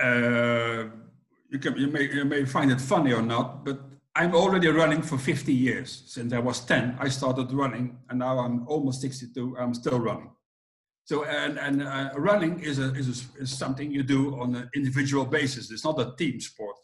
uh, 0.00 0.84
you, 1.50 1.58
can, 1.58 1.76
you, 1.76 1.88
may, 1.88 2.12
you 2.12 2.24
may 2.24 2.44
find 2.44 2.70
it 2.70 2.80
funny 2.80 3.12
or 3.12 3.22
not, 3.22 3.64
but 3.64 3.80
I'm 4.16 4.34
already 4.34 4.68
running 4.68 5.02
for 5.02 5.18
50 5.18 5.52
years. 5.52 6.02
Since 6.06 6.32
I 6.32 6.38
was 6.38 6.60
10, 6.64 6.96
I 6.98 7.08
started 7.08 7.52
running, 7.52 7.98
and 8.08 8.18
now 8.18 8.38
I'm 8.38 8.66
almost 8.66 9.00
62. 9.00 9.56
I'm 9.58 9.74
still 9.74 10.00
running. 10.00 10.30
So, 11.04 11.24
and, 11.24 11.58
and 11.58 11.82
uh, 11.82 12.10
running 12.16 12.60
is, 12.60 12.78
a, 12.78 12.94
is, 12.94 13.08
a, 13.08 13.42
is 13.42 13.56
something 13.56 13.90
you 13.90 14.02
do 14.02 14.38
on 14.40 14.54
an 14.54 14.70
individual 14.74 15.24
basis. 15.24 15.70
It's 15.70 15.84
not 15.84 16.00
a 16.00 16.14
team 16.16 16.40
sport. 16.40 16.76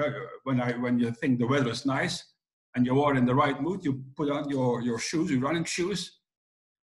Uh, 0.00 0.10
when, 0.44 0.60
I, 0.60 0.72
when 0.72 0.98
you 0.98 1.12
think 1.12 1.38
the 1.38 1.46
weather 1.46 1.70
is 1.70 1.84
nice 1.84 2.24
and 2.74 2.86
you 2.86 3.02
are 3.02 3.14
in 3.16 3.26
the 3.26 3.34
right 3.34 3.60
mood, 3.60 3.84
you 3.84 4.02
put 4.16 4.30
on 4.30 4.48
your, 4.48 4.80
your 4.80 4.98
shoes, 4.98 5.30
your 5.30 5.40
running 5.40 5.64
shoes, 5.64 6.20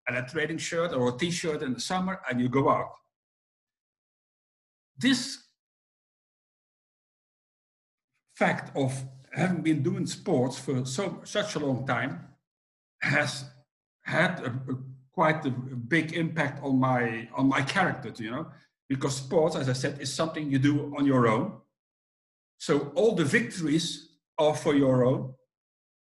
and 0.08 0.18
a 0.18 0.24
training 0.24 0.58
shirt 0.58 0.94
or 0.94 1.10
a 1.10 1.18
t-shirt 1.18 1.62
in 1.62 1.74
the 1.74 1.80
summer, 1.80 2.22
and 2.30 2.40
you 2.40 2.50
go 2.50 2.70
out. 2.70 2.92
This 4.98 5.47
fact 8.38 8.76
of 8.78 8.93
having 9.34 9.62
been 9.62 9.82
doing 9.82 10.06
sports 10.06 10.60
for 10.60 10.86
so 10.86 11.21
such 11.23 11.56
a 11.56 11.60
long 11.60 11.86
time 11.88 12.13
has 13.02 13.45
had 14.04 14.39
a, 14.41 14.52
a, 14.71 14.76
quite 15.12 15.43
a 15.45 15.50
big 15.50 16.13
impact 16.13 16.63
on 16.63 16.80
my 16.80 17.28
on 17.36 17.47
my 17.47 17.62
character 17.62 18.12
you 18.23 18.32
know? 18.32 18.47
Because 18.88 19.15
sports 19.17 19.56
as 19.56 19.67
i 19.69 19.73
said 19.73 20.00
is 20.00 20.13
something 20.13 20.52
you 20.52 20.60
do 20.60 20.95
on 20.97 21.06
your 21.06 21.28
own. 21.28 21.45
So 22.60 22.91
all 22.95 23.15
the 23.15 23.26
victories 23.26 23.88
are 24.38 24.56
for 24.56 24.73
your 24.76 25.04
own 25.04 25.34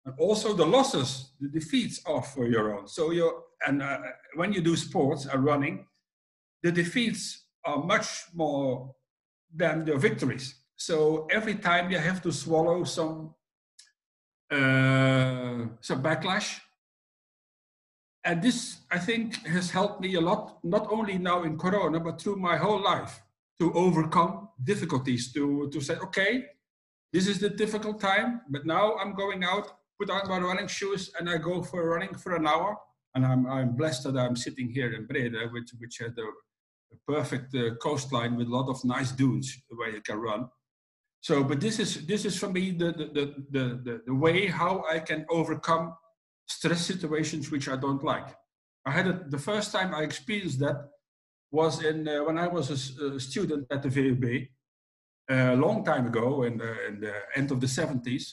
and 0.04 0.14
also 0.18 0.54
the 0.54 0.66
losses 0.66 1.10
the 1.40 1.48
defeats 1.48 2.00
are 2.04 2.22
for 2.22 2.46
your 2.46 2.66
own. 2.74 2.88
So 2.88 3.12
you 3.12 3.26
and 3.66 3.80
uh, 3.80 3.98
when 4.34 4.52
you 4.52 4.60
do 4.60 4.74
sports 4.76 5.26
and 5.26 5.44
running 5.44 5.86
the 6.64 6.72
defeats 6.72 7.22
are 7.64 7.82
much 7.94 8.08
more 8.34 8.94
than 9.54 9.84
the 9.84 9.96
victories 9.96 10.63
so 10.76 11.26
every 11.30 11.54
time 11.54 11.90
you 11.90 11.98
have 11.98 12.22
to 12.22 12.32
swallow 12.32 12.84
some 12.84 13.34
uh, 14.50 15.66
some 15.80 16.02
backlash. 16.02 16.60
And 18.24 18.42
this, 18.42 18.78
I 18.90 18.98
think, 18.98 19.46
has 19.46 19.70
helped 19.70 20.00
me 20.00 20.14
a 20.14 20.20
lot, 20.20 20.58
not 20.64 20.86
only 20.90 21.18
now 21.18 21.42
in 21.42 21.58
Corona, 21.58 22.00
but 22.00 22.20
through 22.20 22.36
my 22.36 22.56
whole 22.56 22.82
life 22.82 23.20
to 23.58 23.72
overcome 23.74 24.48
difficulties, 24.62 25.32
to, 25.32 25.68
to 25.70 25.80
say, 25.80 25.96
okay, 25.96 26.46
this 27.12 27.26
is 27.26 27.38
the 27.38 27.50
difficult 27.50 28.00
time, 28.00 28.40
but 28.48 28.64
now 28.64 28.96
I'm 28.96 29.14
going 29.14 29.44
out, 29.44 29.76
put 30.00 30.10
on 30.10 30.28
my 30.28 30.38
running 30.38 30.68
shoes, 30.68 31.10
and 31.18 31.28
I 31.28 31.36
go 31.36 31.62
for 31.62 31.88
running 31.88 32.14
for 32.14 32.34
an 32.34 32.46
hour. 32.46 32.76
And 33.14 33.26
I'm, 33.26 33.46
I'm 33.46 33.76
blessed 33.76 34.04
that 34.04 34.16
I'm 34.16 34.36
sitting 34.36 34.70
here 34.70 34.92
in 34.94 35.06
Bredene, 35.06 35.52
which, 35.52 35.70
which 35.78 35.98
has 35.98 36.12
a, 36.18 36.26
perfect 37.08 37.52
uh, 37.56 37.74
coastline 37.82 38.36
with 38.36 38.46
a 38.46 38.50
lot 38.50 38.68
of 38.68 38.82
nice 38.84 39.10
dunes 39.10 39.60
where 39.68 39.90
you 39.90 40.00
can 40.00 40.16
run. 40.16 40.48
So, 41.24 41.42
but 41.42 41.58
this 41.58 41.78
is 41.78 42.06
this 42.06 42.26
is 42.26 42.38
for 42.38 42.50
me 42.50 42.72
the 42.72 42.92
the, 42.92 43.24
the 43.54 43.64
the 43.86 43.94
the 44.08 44.14
way 44.14 44.46
how 44.46 44.84
I 44.94 44.98
can 44.98 45.24
overcome 45.30 45.94
stress 46.46 46.82
situations 46.84 47.50
which 47.50 47.66
I 47.66 47.76
don't 47.76 48.04
like. 48.04 48.28
I 48.84 48.90
had 48.90 49.06
it 49.06 49.30
the 49.30 49.38
first 49.38 49.72
time 49.72 49.94
I 49.94 50.02
experienced 50.02 50.58
that 50.60 50.78
was 51.50 51.82
in 51.82 52.06
uh, 52.06 52.24
when 52.24 52.36
I 52.36 52.46
was 52.46 52.66
a, 52.68 53.06
a, 53.16 53.20
student 53.20 53.66
at 53.70 53.82
the 53.82 53.88
VUB 53.88 54.48
uh, 55.30 55.54
a 55.54 55.56
long 55.56 55.82
time 55.82 56.06
ago 56.08 56.42
in 56.42 56.58
the, 56.58 56.72
in 56.88 57.00
the 57.00 57.14
end 57.34 57.50
of 57.50 57.58
the 57.58 57.68
70s. 57.68 58.24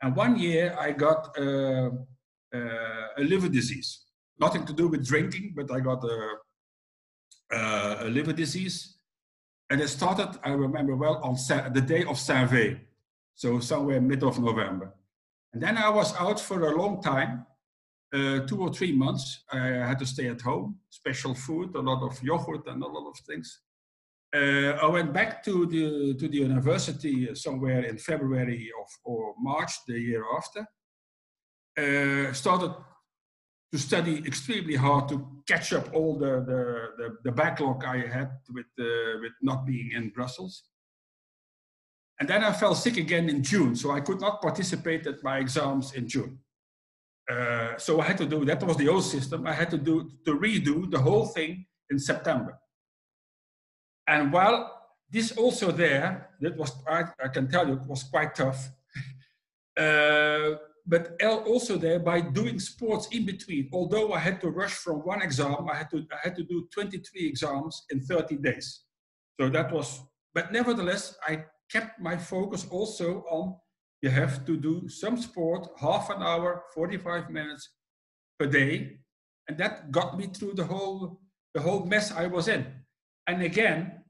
And 0.00 0.16
one 0.16 0.38
year 0.38 0.74
I 0.80 0.92
got 0.92 1.36
uh, 1.38 1.90
uh, 2.54 3.06
a 3.18 3.24
liver 3.32 3.50
disease. 3.50 4.06
Nothing 4.40 4.64
to 4.64 4.72
do 4.72 4.88
with 4.88 5.06
drinking, 5.06 5.52
but 5.54 5.70
I 5.70 5.80
got 5.80 6.02
a, 6.04 6.18
uh, 7.52 7.96
a 8.06 8.08
liver 8.08 8.32
disease 8.32 8.95
and 9.70 9.80
it 9.80 9.88
started, 9.88 10.38
I 10.44 10.50
remember 10.50 10.94
well, 10.94 11.20
on 11.22 11.34
the 11.72 11.80
day 11.80 12.04
of 12.04 12.18
Saint 12.18 12.78
so 13.34 13.60
somewhere 13.60 14.00
mid 14.00 14.22
of 14.22 14.38
November. 14.38 14.94
And 15.52 15.62
then 15.62 15.76
I 15.76 15.88
was 15.90 16.14
out 16.16 16.40
for 16.40 16.72
a 16.72 16.76
long 16.76 17.02
time, 17.02 17.46
uh, 18.12 18.40
two 18.46 18.60
or 18.60 18.72
three 18.72 18.92
months. 18.92 19.44
I 19.52 19.58
had 19.88 19.98
to 19.98 20.06
stay 20.06 20.28
at 20.28 20.40
home, 20.40 20.78
special 20.90 21.34
food, 21.34 21.74
a 21.74 21.80
lot 21.80 22.02
of 22.02 22.22
yogurt 22.22 22.66
and 22.66 22.82
a 22.82 22.86
lot 22.86 23.08
of 23.08 23.18
things. 23.26 23.60
Uh, 24.34 24.78
I 24.82 24.86
went 24.86 25.12
back 25.12 25.42
to 25.44 25.66
the 25.66 26.14
to 26.18 26.28
the 26.28 26.38
university 26.38 27.34
somewhere 27.34 27.84
in 27.84 27.96
February 27.96 28.70
of, 28.80 28.88
or 29.04 29.34
March 29.38 29.72
the 29.86 29.98
year 29.98 30.24
after. 30.36 30.66
Uh, 31.78 32.32
started 32.32 32.74
to 33.72 33.78
study 33.78 34.18
extremely 34.26 34.76
hard 34.76 35.08
to 35.08 35.26
catch 35.46 35.72
up 35.72 35.92
all 35.92 36.18
the, 36.18 36.40
the, 36.40 36.88
the, 36.96 37.16
the 37.24 37.32
backlog 37.32 37.84
I 37.84 38.06
had 38.06 38.30
with, 38.52 38.66
uh, 38.78 39.18
with 39.20 39.32
not 39.42 39.66
being 39.66 39.90
in 39.92 40.10
Brussels. 40.10 40.64
And 42.18 42.28
then 42.28 42.42
I 42.44 42.52
fell 42.52 42.74
sick 42.74 42.96
again 42.96 43.28
in 43.28 43.42
June, 43.42 43.76
so 43.76 43.90
I 43.90 44.00
could 44.00 44.20
not 44.20 44.40
participate 44.40 45.06
at 45.06 45.22
my 45.22 45.38
exams 45.38 45.92
in 45.94 46.08
June. 46.08 46.38
Uh, 47.30 47.76
so 47.76 48.00
I 48.00 48.04
had 48.04 48.18
to 48.18 48.26
do, 48.26 48.44
that 48.44 48.62
was 48.62 48.76
the 48.76 48.88
old 48.88 49.04
system, 49.04 49.46
I 49.46 49.52
had 49.52 49.70
to 49.70 49.78
do, 49.78 50.10
to 50.24 50.38
redo 50.38 50.90
the 50.90 50.98
whole 50.98 51.26
thing 51.26 51.66
in 51.90 51.98
September. 51.98 52.58
And 54.06 54.32
while 54.32 54.72
this 55.10 55.32
also 55.32 55.72
there, 55.72 56.30
that 56.40 56.56
was, 56.56 56.72
I, 56.88 57.04
I 57.22 57.28
can 57.28 57.48
tell 57.48 57.66
you, 57.66 57.74
it 57.74 57.86
was 57.86 58.04
quite 58.04 58.34
tough. 58.34 58.70
uh, 59.76 60.56
but 60.86 61.20
also 61.22 61.76
there 61.76 61.98
by 61.98 62.20
doing 62.20 62.60
sports 62.60 63.08
in 63.10 63.26
between. 63.26 63.68
Although 63.72 64.12
I 64.12 64.20
had 64.20 64.40
to 64.42 64.50
rush 64.50 64.74
from 64.74 64.98
one 65.00 65.20
exam, 65.20 65.68
I 65.70 65.76
had 65.76 65.90
to 65.90 66.06
I 66.12 66.18
had 66.22 66.36
to 66.36 66.44
do 66.44 66.68
23 66.72 67.26
exams 67.26 67.84
in 67.90 68.00
30 68.00 68.36
days. 68.36 68.84
So 69.40 69.50
that 69.50 69.72
was, 69.72 70.02
but 70.32 70.52
nevertheless, 70.52 71.16
I 71.26 71.44
kept 71.70 72.00
my 72.00 72.16
focus 72.16 72.66
also 72.70 73.24
on 73.28 73.56
you 74.02 74.10
have 74.10 74.44
to 74.46 74.56
do 74.56 74.88
some 74.88 75.16
sport, 75.16 75.68
half 75.80 76.10
an 76.10 76.22
hour, 76.22 76.64
45 76.74 77.30
minutes 77.30 77.70
per 78.38 78.46
day, 78.46 78.98
and 79.48 79.58
that 79.58 79.90
got 79.90 80.16
me 80.16 80.26
through 80.26 80.54
the 80.54 80.64
whole 80.64 81.20
the 81.54 81.62
whole 81.62 81.86
mess 81.86 82.12
I 82.12 82.26
was 82.26 82.48
in. 82.48 82.66
And 83.26 83.42
again, 83.42 84.04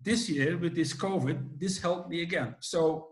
this 0.00 0.28
year 0.28 0.58
with 0.58 0.74
this 0.74 0.92
COVID, 0.92 1.58
this 1.58 1.80
helped 1.80 2.10
me 2.10 2.22
again. 2.22 2.56
So 2.60 3.09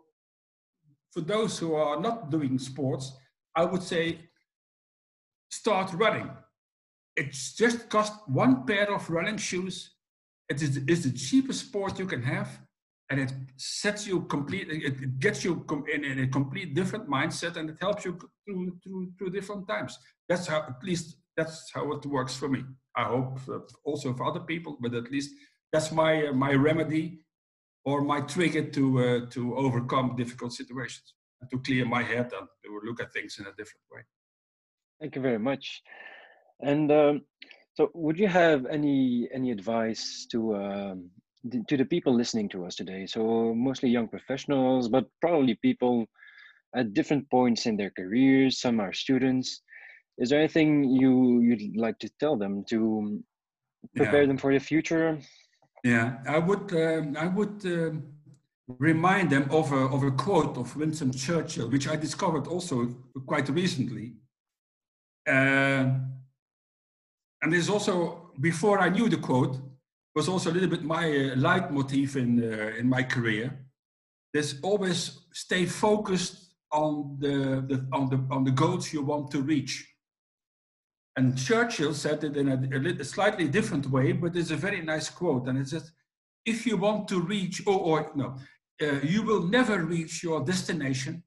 for 1.13 1.21
those 1.21 1.59
who 1.59 1.75
are 1.75 2.01
not 2.01 2.31
doing 2.31 2.59
sports, 2.59 3.13
I 3.55 3.65
would 3.65 3.83
say 3.83 4.21
start 5.51 5.93
running. 5.95 6.31
It's 7.17 7.55
just 7.55 7.89
cost 7.89 8.13
one 8.29 8.65
pair 8.65 8.93
of 8.95 9.09
running 9.11 9.39
shoes. 9.39 9.95
It 10.49 10.63
is, 10.63 10.77
is 10.87 11.05
the 11.05 11.19
cheapest 11.19 11.67
sport 11.67 11.99
you 11.99 12.07
can 12.07 12.23
have, 12.23 12.61
and 13.11 13.21
it 13.21 13.33
sets 13.57 14.07
you 14.07 14.23
complete. 14.23 14.69
It 14.71 15.19
gets 15.19 15.45
you 15.45 15.65
in, 15.93 16.05
in 16.05 16.21
a 16.21 16.29
complete 16.29 16.75
different 16.75 17.09
mindset, 17.09 17.57
and 17.57 17.69
it 17.71 17.77
helps 17.81 18.05
you 18.05 18.19
through 18.45 18.79
through 18.83 19.13
through 19.19 19.31
different 19.31 19.67
times. 19.67 19.99
That's 20.29 20.47
how, 20.47 20.61
at 20.69 20.83
least, 20.83 21.17
that's 21.37 21.71
how 21.75 21.91
it 21.93 22.07
works 22.07 22.37
for 22.37 22.49
me. 22.49 22.65
I 22.97 23.05
hope 23.05 23.41
also 23.85 24.15
for 24.15 24.25
other 24.25 24.41
people, 24.41 24.79
but 24.81 24.95
at 24.95 25.11
least 25.11 25.31
that's 25.73 25.93
my 25.93 26.29
uh, 26.29 26.33
my 26.33 26.53
remedy 26.55 27.21
or 27.89 28.03
my 28.03 28.21
trigger 28.35 28.65
to 28.77 28.85
uh, 29.07 29.21
to 29.35 29.41
overcome 29.65 30.07
difficult 30.23 30.53
situations 30.61 31.09
and 31.41 31.51
to 31.51 31.59
clear 31.67 31.85
my 31.97 32.03
head 32.13 32.29
and 32.39 32.47
to 32.63 32.71
look 32.87 33.01
at 33.01 33.13
things 33.13 33.39
in 33.39 33.45
a 33.47 33.55
different 33.61 33.87
way. 33.93 34.03
Thank 35.01 35.17
you 35.17 35.23
very 35.23 35.39
much. 35.39 35.83
And 36.61 36.91
um, 36.91 37.15
so, 37.77 37.91
would 37.95 38.19
you 38.19 38.29
have 38.29 38.67
any 38.67 39.29
any 39.39 39.51
advice 39.59 40.27
to 40.33 40.39
um, 40.57 41.11
to 41.69 41.77
the 41.77 41.85
people 41.95 42.13
listening 42.15 42.49
to 42.51 42.67
us 42.67 42.75
today? 42.77 43.07
So 43.07 43.55
mostly 43.55 43.89
young 43.89 44.09
professionals, 44.09 44.89
but 44.89 45.05
probably 45.21 45.55
people 45.69 46.07
at 46.75 46.93
different 46.93 47.31
points 47.31 47.67
in 47.67 47.77
their 47.77 47.93
careers. 47.99 48.61
Some 48.61 48.81
are 48.81 48.93
students. 48.93 49.63
Is 50.19 50.29
there 50.29 50.41
anything 50.41 50.69
you 51.01 51.41
you'd 51.41 51.77
like 51.77 51.99
to 52.01 52.11
tell 52.21 52.37
them 52.37 52.65
to 52.71 53.23
prepare 53.97 54.23
yeah. 54.23 54.29
them 54.29 54.39
for 54.39 54.53
the 54.53 54.61
future? 54.73 55.19
Yeah, 55.85 56.19
I 56.27 56.39
would, 56.39 56.73
um, 56.73 57.17
I 57.17 57.27
would 57.27 57.65
um, 57.65 58.03
remind 58.79 59.31
them 59.31 59.49
of 59.51 59.73
a, 59.73 59.77
of 59.77 60.03
a 60.03 60.11
quote 60.11 60.57
of 60.59 60.77
Winston 60.77 61.13
Churchill, 61.13 61.71
which 61.71 61.89
I 61.89 61.97
discovered 61.97 62.47
also 62.47 62.87
quite 63.27 63.49
recently. 63.49 64.15
Uh, 65.27 65.91
and 67.41 67.53
there's 67.53 67.69
also, 67.69 68.33
before 68.41 68.81
I 68.81 68.89
knew 68.89 69.09
the 69.09 69.17
quote, 69.19 69.59
was 70.15 70.29
also 70.29 70.51
a 70.51 70.55
little 70.55 70.69
bit 70.69 70.83
my 70.83 71.05
uh, 71.05 71.37
leitmotif 71.37 72.17
in, 72.17 72.43
uh, 72.43 72.77
in 72.77 72.89
my 72.89 73.03
career. 73.03 73.67
There's 74.33 74.61
always 74.63 75.21
stay 75.33 75.65
focused 75.65 76.55
on 76.73 77.17
the, 77.21 77.65
the, 77.69 77.87
on, 77.93 78.09
the, 78.11 78.35
on 78.35 78.45
the 78.45 78.51
goals 78.51 78.93
you 78.93 79.03
want 79.03 79.31
to 79.31 79.43
reach. 79.43 79.87
And 81.19 81.37
Churchill 81.37 81.95
said 81.95 82.23
it 82.23 82.37
in 82.37 82.49
a, 82.49 83.01
a, 83.01 83.05
slightly 83.05 83.49
different 83.49 83.91
way, 83.91 84.13
but 84.13 84.37
it's 84.37 84.53
a 84.53 84.57
very 84.57 84.81
nice 84.83 85.11
quote. 85.11 85.49
And 85.49 85.59
it 85.59 85.67
says, 85.67 85.91
if 86.47 86.65
you 86.65 86.77
want 86.77 87.09
to 87.09 87.21
reach, 87.21 87.61
or, 87.67 87.81
or 87.81 88.13
no, 88.15 88.37
uh, 88.81 89.01
you 89.03 89.25
will 89.25 89.43
never 89.43 89.83
reach 89.83 90.23
your 90.23 90.45
destination 90.45 91.25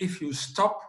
if 0.00 0.20
you 0.20 0.32
stop 0.32 0.82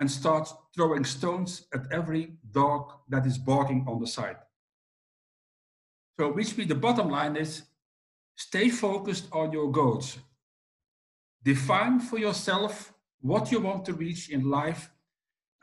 and 0.00 0.10
start 0.10 0.48
throwing 0.74 1.04
stones 1.04 1.66
at 1.74 1.82
every 1.92 2.38
dog 2.52 2.90
that 3.10 3.26
is 3.26 3.36
barking 3.36 3.84
on 3.86 4.00
the 4.00 4.06
side. 4.06 4.38
So 6.18 6.32
which 6.32 6.56
means 6.56 6.70
the 6.70 6.74
bottom 6.74 7.10
line 7.10 7.36
is 7.36 7.64
stay 8.36 8.70
focused 8.70 9.28
on 9.30 9.52
your 9.52 9.70
goals. 9.70 10.16
Define 11.44 12.00
for 12.00 12.18
yourself 12.18 12.94
what 13.20 13.52
you 13.52 13.60
want 13.60 13.84
to 13.84 13.92
reach 13.92 14.30
in 14.30 14.48
life 14.48 14.88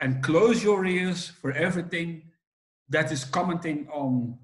and 0.04 0.22
close 0.22 0.62
your 0.62 0.84
ears 0.84 1.28
for 1.40 1.50
everything 1.52 2.22
that 2.90 3.10
is 3.10 3.24
commenting 3.24 3.88
on, 3.90 4.38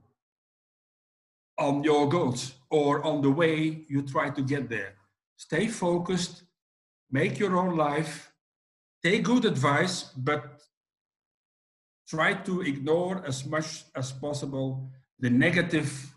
on 1.59 1.85
your 1.85 2.09
goals 2.09 2.55
or 2.71 3.05
on 3.05 3.21
the 3.21 3.31
way 3.31 3.85
you 3.87 4.01
try 4.01 4.31
to 4.31 4.41
get 4.41 4.71
there. 4.71 4.95
Stay 5.37 5.67
focused, 5.67 6.45
make 7.11 7.39
your 7.39 7.59
own 7.59 7.77
life, 7.77 8.33
take 9.05 9.23
good 9.23 9.45
advice, 9.45 10.05
but 10.17 10.63
try 12.09 12.33
to 12.33 12.63
ignore 12.63 13.23
as 13.27 13.45
much 13.45 13.85
as 13.95 14.13
possible 14.13 14.91
the 15.19 15.29
negative 15.29 16.15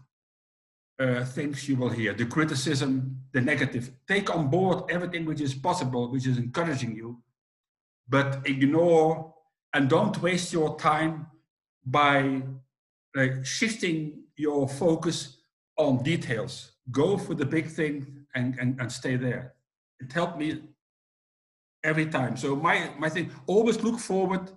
uh, 1.02 1.26
things 1.26 1.68
you 1.68 1.76
will 1.76 1.90
hear, 1.90 2.14
the 2.14 2.26
criticism, 2.26 3.20
the 3.34 3.42
negative. 3.42 3.92
Take 4.08 4.34
on 4.34 4.50
board 4.50 4.90
everything 4.90 5.26
which 5.26 5.42
is 5.42 5.54
possible, 5.54 6.10
which 6.10 6.28
is 6.28 6.38
encouraging 6.38 6.96
you, 6.96 7.22
but 8.08 8.40
ignore 8.46 9.33
and 9.74 9.90
don't 9.90 10.22
waste 10.22 10.54
your 10.54 10.78
time 10.78 11.28
by 11.86 12.42
like, 13.16 13.46
shifting 13.46 14.24
your 14.36 14.68
focus 14.68 15.38
on 15.78 16.04
details. 16.04 16.72
Go 16.92 17.18
for 17.18 17.34
the 17.34 17.46
big 17.46 17.68
thing 17.68 18.26
and, 18.36 18.58
and, 18.60 18.80
and 18.80 18.92
stay 18.92 19.16
there. 19.16 19.54
It 20.00 20.12
helped 20.12 20.38
me 20.38 20.62
every 21.84 22.06
time. 22.08 22.38
So 22.38 22.56
my, 22.56 22.90
my 22.98 23.10
thing, 23.10 23.32
always 23.48 23.82
look 23.82 24.00
forward, 24.00 24.52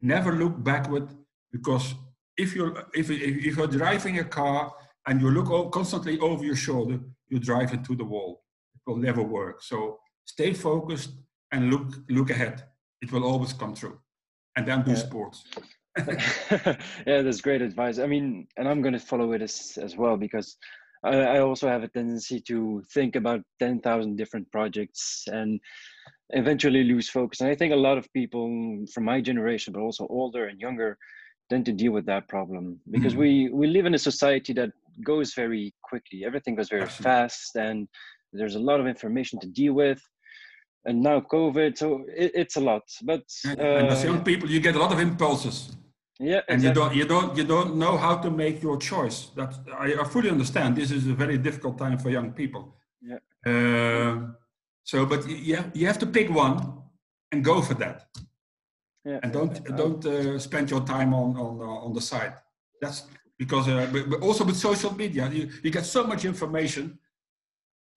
never 0.00 0.32
look 0.32 0.62
backward, 0.62 1.08
because 1.52 1.94
if 2.36 2.54
you're, 2.54 2.86
if, 2.94 3.10
if 3.10 3.56
you're 3.56 3.66
driving 3.66 4.18
a 4.18 4.24
car 4.24 4.72
and 5.06 5.20
you 5.20 5.30
look 5.30 5.72
constantly 5.72 6.18
over 6.20 6.44
your 6.44 6.56
shoulder, 6.56 6.98
you 7.28 7.38
drive 7.38 7.72
into 7.72 7.94
the 7.94 8.04
wall. 8.04 8.42
It 8.74 8.80
will 8.90 8.96
never 8.96 9.22
work. 9.22 9.62
So 9.62 9.98
stay 10.24 10.52
focused 10.52 11.10
and 11.52 11.70
look, 11.70 11.86
look 12.08 12.30
ahead. 12.30 12.64
It 13.00 13.12
will 13.12 13.24
always 13.24 13.52
come 13.52 13.74
true. 13.74 13.98
And 14.56 14.66
then 14.66 14.82
do 14.82 14.92
yeah. 14.92 14.96
sports. 14.96 15.44
yeah, 17.06 17.22
that's 17.22 17.40
great 17.40 17.62
advice. 17.62 17.98
I 17.98 18.06
mean, 18.06 18.46
and 18.56 18.68
I'm 18.68 18.82
going 18.82 18.94
to 18.94 19.00
follow 19.00 19.32
it 19.32 19.42
as, 19.42 19.78
as 19.80 19.96
well 19.96 20.16
because 20.16 20.56
I, 21.04 21.16
I 21.16 21.38
also 21.40 21.68
have 21.68 21.82
a 21.82 21.88
tendency 21.88 22.40
to 22.48 22.82
think 22.92 23.16
about 23.16 23.42
10,000 23.60 24.16
different 24.16 24.50
projects 24.50 25.24
and 25.26 25.60
eventually 26.30 26.84
lose 26.84 27.08
focus. 27.08 27.40
And 27.40 27.50
I 27.50 27.54
think 27.54 27.72
a 27.72 27.76
lot 27.76 27.98
of 27.98 28.12
people 28.12 28.84
from 28.92 29.04
my 29.04 29.20
generation, 29.20 29.72
but 29.72 29.80
also 29.80 30.06
older 30.08 30.46
and 30.46 30.60
younger, 30.60 30.98
tend 31.50 31.66
to 31.66 31.72
deal 31.72 31.92
with 31.92 32.06
that 32.06 32.28
problem 32.28 32.80
because 32.90 33.14
mm. 33.14 33.18
we 33.18 33.50
we 33.52 33.66
live 33.66 33.86
in 33.86 33.94
a 33.94 33.98
society 33.98 34.52
that 34.54 34.70
goes 35.04 35.34
very 35.34 35.74
quickly. 35.82 36.24
Everything 36.24 36.54
goes 36.54 36.70
very 36.70 36.86
fast, 36.86 37.54
and 37.56 37.86
there's 38.32 38.54
a 38.54 38.66
lot 38.70 38.80
of 38.80 38.86
information 38.86 39.38
to 39.40 39.46
deal 39.46 39.74
with. 39.74 40.00
And 40.86 41.02
now 41.02 41.20
COVID, 41.20 41.78
so 41.78 42.04
it, 42.14 42.32
it's 42.34 42.56
a 42.56 42.60
lot. 42.60 42.82
But 43.02 43.24
uh, 43.46 43.60
and 43.60 43.88
as 43.88 44.04
young 44.04 44.22
people, 44.22 44.50
you 44.50 44.60
get 44.60 44.74
a 44.76 44.78
lot 44.78 44.92
of 44.92 45.00
impulses. 45.00 45.76
Yeah, 46.20 46.42
and 46.48 46.62
exactly. 46.62 46.70
you 46.70 46.74
don't 46.74 46.96
you 46.96 47.04
don't 47.04 47.36
you 47.38 47.44
don't 47.44 47.76
know 47.76 47.96
how 47.96 48.16
to 48.16 48.30
make 48.30 48.62
your 48.62 48.76
choice. 48.76 49.30
That 49.36 49.54
I, 49.78 49.94
I 50.02 50.04
fully 50.04 50.30
understand. 50.30 50.76
This 50.76 50.90
is 50.90 51.06
a 51.06 51.14
very 51.14 51.38
difficult 51.38 51.78
time 51.78 51.98
for 51.98 52.10
young 52.10 52.32
people. 52.32 52.76
Yeah. 53.00 53.18
Uh, 53.44 54.28
so, 54.84 55.06
but 55.06 55.26
you 55.28 55.56
have, 55.56 55.70
you 55.74 55.86
have 55.86 55.98
to 55.98 56.06
pick 56.06 56.28
one 56.30 56.82
and 57.32 57.42
go 57.42 57.62
for 57.62 57.74
that. 57.74 58.06
Yeah. 59.04 59.20
And 59.22 59.32
don't 59.32 59.54
yeah. 59.54 59.76
don't 59.76 60.04
uh, 60.06 60.38
spend 60.38 60.70
your 60.70 60.82
time 60.82 61.14
on 61.14 61.36
on 61.36 61.60
uh, 61.60 61.86
on 61.86 61.92
the 61.92 62.00
side. 62.00 62.34
That's 62.80 63.04
because 63.38 63.68
uh, 63.68 63.88
but, 63.92 64.10
but 64.10 64.20
also 64.22 64.44
with 64.44 64.56
social 64.56 64.94
media, 64.94 65.28
you, 65.30 65.50
you 65.62 65.70
get 65.70 65.84
so 65.84 66.04
much 66.04 66.24
information 66.24 66.98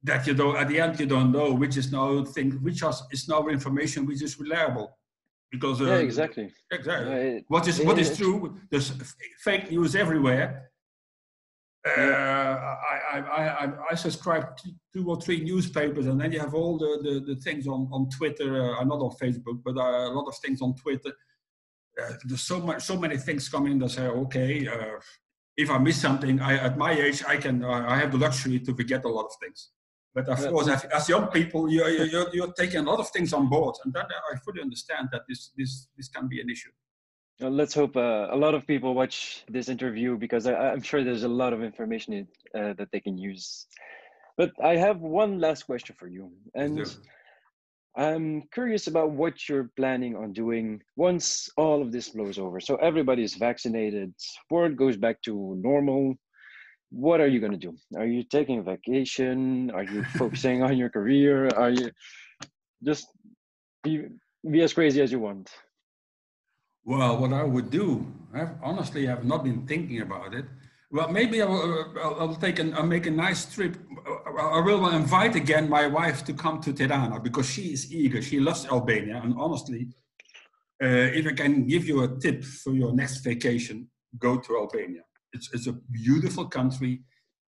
that 0.03 0.27
you 0.27 0.33
don't 0.33 0.55
at 0.55 0.67
the 0.67 0.79
end 0.79 0.99
you 0.99 1.05
don't 1.05 1.31
know 1.31 1.53
which 1.53 1.75
is 1.77 1.91
no 1.91 2.23
thing 2.23 2.51
which 2.61 2.83
is, 2.83 3.03
is 3.11 3.27
now 3.27 3.47
information 3.47 4.05
which 4.05 4.21
is 4.21 4.39
reliable. 4.39 4.97
Because 5.51 5.81
uh, 5.81 5.85
yeah 5.85 5.95
exactly. 5.97 6.51
exactly. 6.71 7.13
It, 7.13 7.45
what 7.47 7.67
is 7.67 7.81
what 7.81 7.97
is 7.97 8.17
true 8.17 8.57
there's 8.69 8.91
fake 9.43 9.71
news 9.71 9.95
everywhere. 9.95 10.71
Uh, 11.85 12.01
I, 12.01 12.97
I, 13.13 13.19
I, 13.19 13.71
I, 13.91 13.95
subscribe 13.95 14.57
to 14.57 14.71
two 14.93 15.09
or 15.09 15.21
three 15.21 15.41
newspapers, 15.41 16.07
and 16.07 16.19
then 16.19 16.33
you 16.33 16.39
have 16.39 16.53
all 16.53 16.77
the, 16.77 16.99
the, 17.01 17.33
the 17.33 17.39
things 17.39 17.65
on, 17.65 17.87
on 17.93 18.09
Twitter, 18.09 18.75
uh, 18.75 18.83
not 18.83 18.99
on 18.99 19.11
Facebook, 19.11 19.61
but 19.63 19.77
uh, 19.77 20.09
a 20.09 20.11
lot 20.11 20.27
of 20.27 20.35
things 20.39 20.61
on 20.61 20.75
Twitter. 20.75 21.13
Uh, 22.01 22.11
there's 22.25 22.41
so 22.41 22.59
much, 22.59 22.83
so 22.83 22.97
many 22.97 23.15
things 23.15 23.47
coming 23.47 23.79
that 23.79 23.91
say, 23.91 24.05
okay, 24.07 24.67
uh, 24.67 24.99
if 25.55 25.69
I 25.69 25.77
miss 25.77 26.01
something, 26.01 26.39
I, 26.41 26.57
at 26.57 26.77
my 26.77 26.91
age, 26.91 27.23
I 27.25 27.37
can, 27.37 27.63
uh, 27.63 27.85
I 27.87 27.97
have 27.97 28.11
the 28.11 28.17
luxury 28.17 28.59
to 28.59 28.75
forget 28.75 29.05
a 29.05 29.09
lot 29.09 29.25
of 29.25 29.31
things. 29.41 29.69
But 30.17 30.29
of 30.29 30.51
course, 30.51 30.67
as, 30.67 31.07
young 31.07 31.27
people, 31.27 31.69
you're, 31.69 31.89
you're, 31.89 32.27
you're 32.33 32.51
taking 32.53 32.79
a 32.79 32.81
lot 32.81 32.99
of 32.99 33.07
things 33.11 33.33
on 33.33 33.47
board, 33.49 33.75
and 33.85 33.93
then 33.93 34.05
I 34.05 34.35
fully 34.39 34.61
understand 34.63 35.09
that 35.11 35.21
this, 35.29 35.51
this, 35.55 35.89
this 35.95 36.07
can 36.07 36.27
be 36.27 36.41
an 36.41 36.49
issue. 36.49 36.71
Let's 37.39 37.75
hope 37.75 37.95
uh, 37.95 38.25
a 38.31 38.35
lot 38.35 38.55
of 38.55 38.65
people 38.65 38.95
watch 38.95 39.43
this 39.47 39.69
interview 39.69 40.17
because 40.17 40.47
I, 40.47 40.73
am 40.73 40.81
sure 40.81 41.03
there's 41.03 41.21
a 41.21 41.27
lot 41.27 41.53
of 41.53 41.61
information 41.61 42.27
uh, 42.55 42.73
that 42.79 42.87
they 42.91 42.99
can 42.99 43.15
use. 43.15 43.67
But 44.37 44.53
I 44.63 44.75
have 44.77 45.01
one 45.01 45.37
last 45.39 45.67
question 45.67 45.95
for 45.99 46.07
you, 46.07 46.31
and 46.55 46.83
I'm 47.95 48.41
curious 48.51 48.87
about 48.87 49.11
what 49.11 49.47
you're 49.47 49.69
planning 49.77 50.15
on 50.15 50.33
doing 50.33 50.81
once 50.95 51.47
all 51.57 51.83
of 51.83 51.91
this 51.91 52.09
blows 52.09 52.39
over. 52.39 52.59
So 52.59 52.77
everybody 52.77 53.21
is 53.21 53.35
vaccinated, 53.35 54.15
world 54.49 54.77
goes 54.77 54.97
back 54.97 55.21
to 55.25 55.55
normal. 55.61 56.15
What 56.89 57.19
are 57.19 57.27
you 57.27 57.39
going 57.39 57.51
to 57.51 57.57
do? 57.57 57.75
Are 57.95 58.05
you 58.05 58.23
taking 58.23 58.59
a 58.59 58.63
vacation? 58.63 59.71
Are 59.71 59.83
you 59.83 60.03
focusing 60.03 60.63
on 60.63 60.77
your 60.77 60.89
career? 60.89 61.49
Are 61.49 61.69
you 61.69 61.91
just 62.83 63.07
be, 63.83 64.05
be 64.49 64.61
as 64.61 64.73
crazy 64.73 65.01
as 65.01 65.11
you 65.11 65.19
want? 65.19 65.49
Well, 66.85 67.17
what 67.17 67.33
I 67.33 67.43
would 67.43 67.69
do, 67.69 68.07
I've, 68.33 68.51
honestly, 68.63 69.09
I've 69.09 69.25
not 69.25 69.43
been 69.43 69.67
thinking 69.67 70.01
about 70.01 70.33
it. 70.33 70.45
Well, 70.89 71.09
maybe 71.09 71.41
I 71.41 71.45
will, 71.45 71.79
uh, 71.79 71.99
I'll, 71.99 72.19
I'll 72.21 72.35
take 72.35 72.59
an, 72.59 72.73
I'll 72.73 72.85
make 72.85 73.07
a 73.07 73.11
nice 73.11 73.53
trip. 73.53 73.75
Uh, 74.07 74.11
uh, 74.11 74.57
I 74.57 74.61
will 74.61 74.87
invite 74.89 75.35
again 75.35 75.67
my 75.67 75.85
wife 75.85 76.23
to 76.25 76.33
come 76.33 76.61
to 76.61 76.71
Tirana 76.71 77.19
because 77.19 77.49
she 77.49 77.73
is 77.73 77.91
eager. 77.93 78.21
She 78.21 78.39
loves 78.39 78.65
Albania. 78.67 79.19
And 79.21 79.35
honestly, 79.37 79.89
uh, 80.81 81.11
if 81.19 81.27
I 81.27 81.33
can 81.33 81.67
give 81.67 81.85
you 81.85 82.03
a 82.03 82.17
tip 82.19 82.45
for 82.45 82.71
your 82.71 82.93
next 82.93 83.17
vacation, 83.17 83.89
go 84.17 84.37
to 84.37 84.57
Albania. 84.57 85.01
It's, 85.37 85.49
it's 85.55 85.67
a 85.67 85.75
beautiful 86.03 86.45
country. 86.57 86.93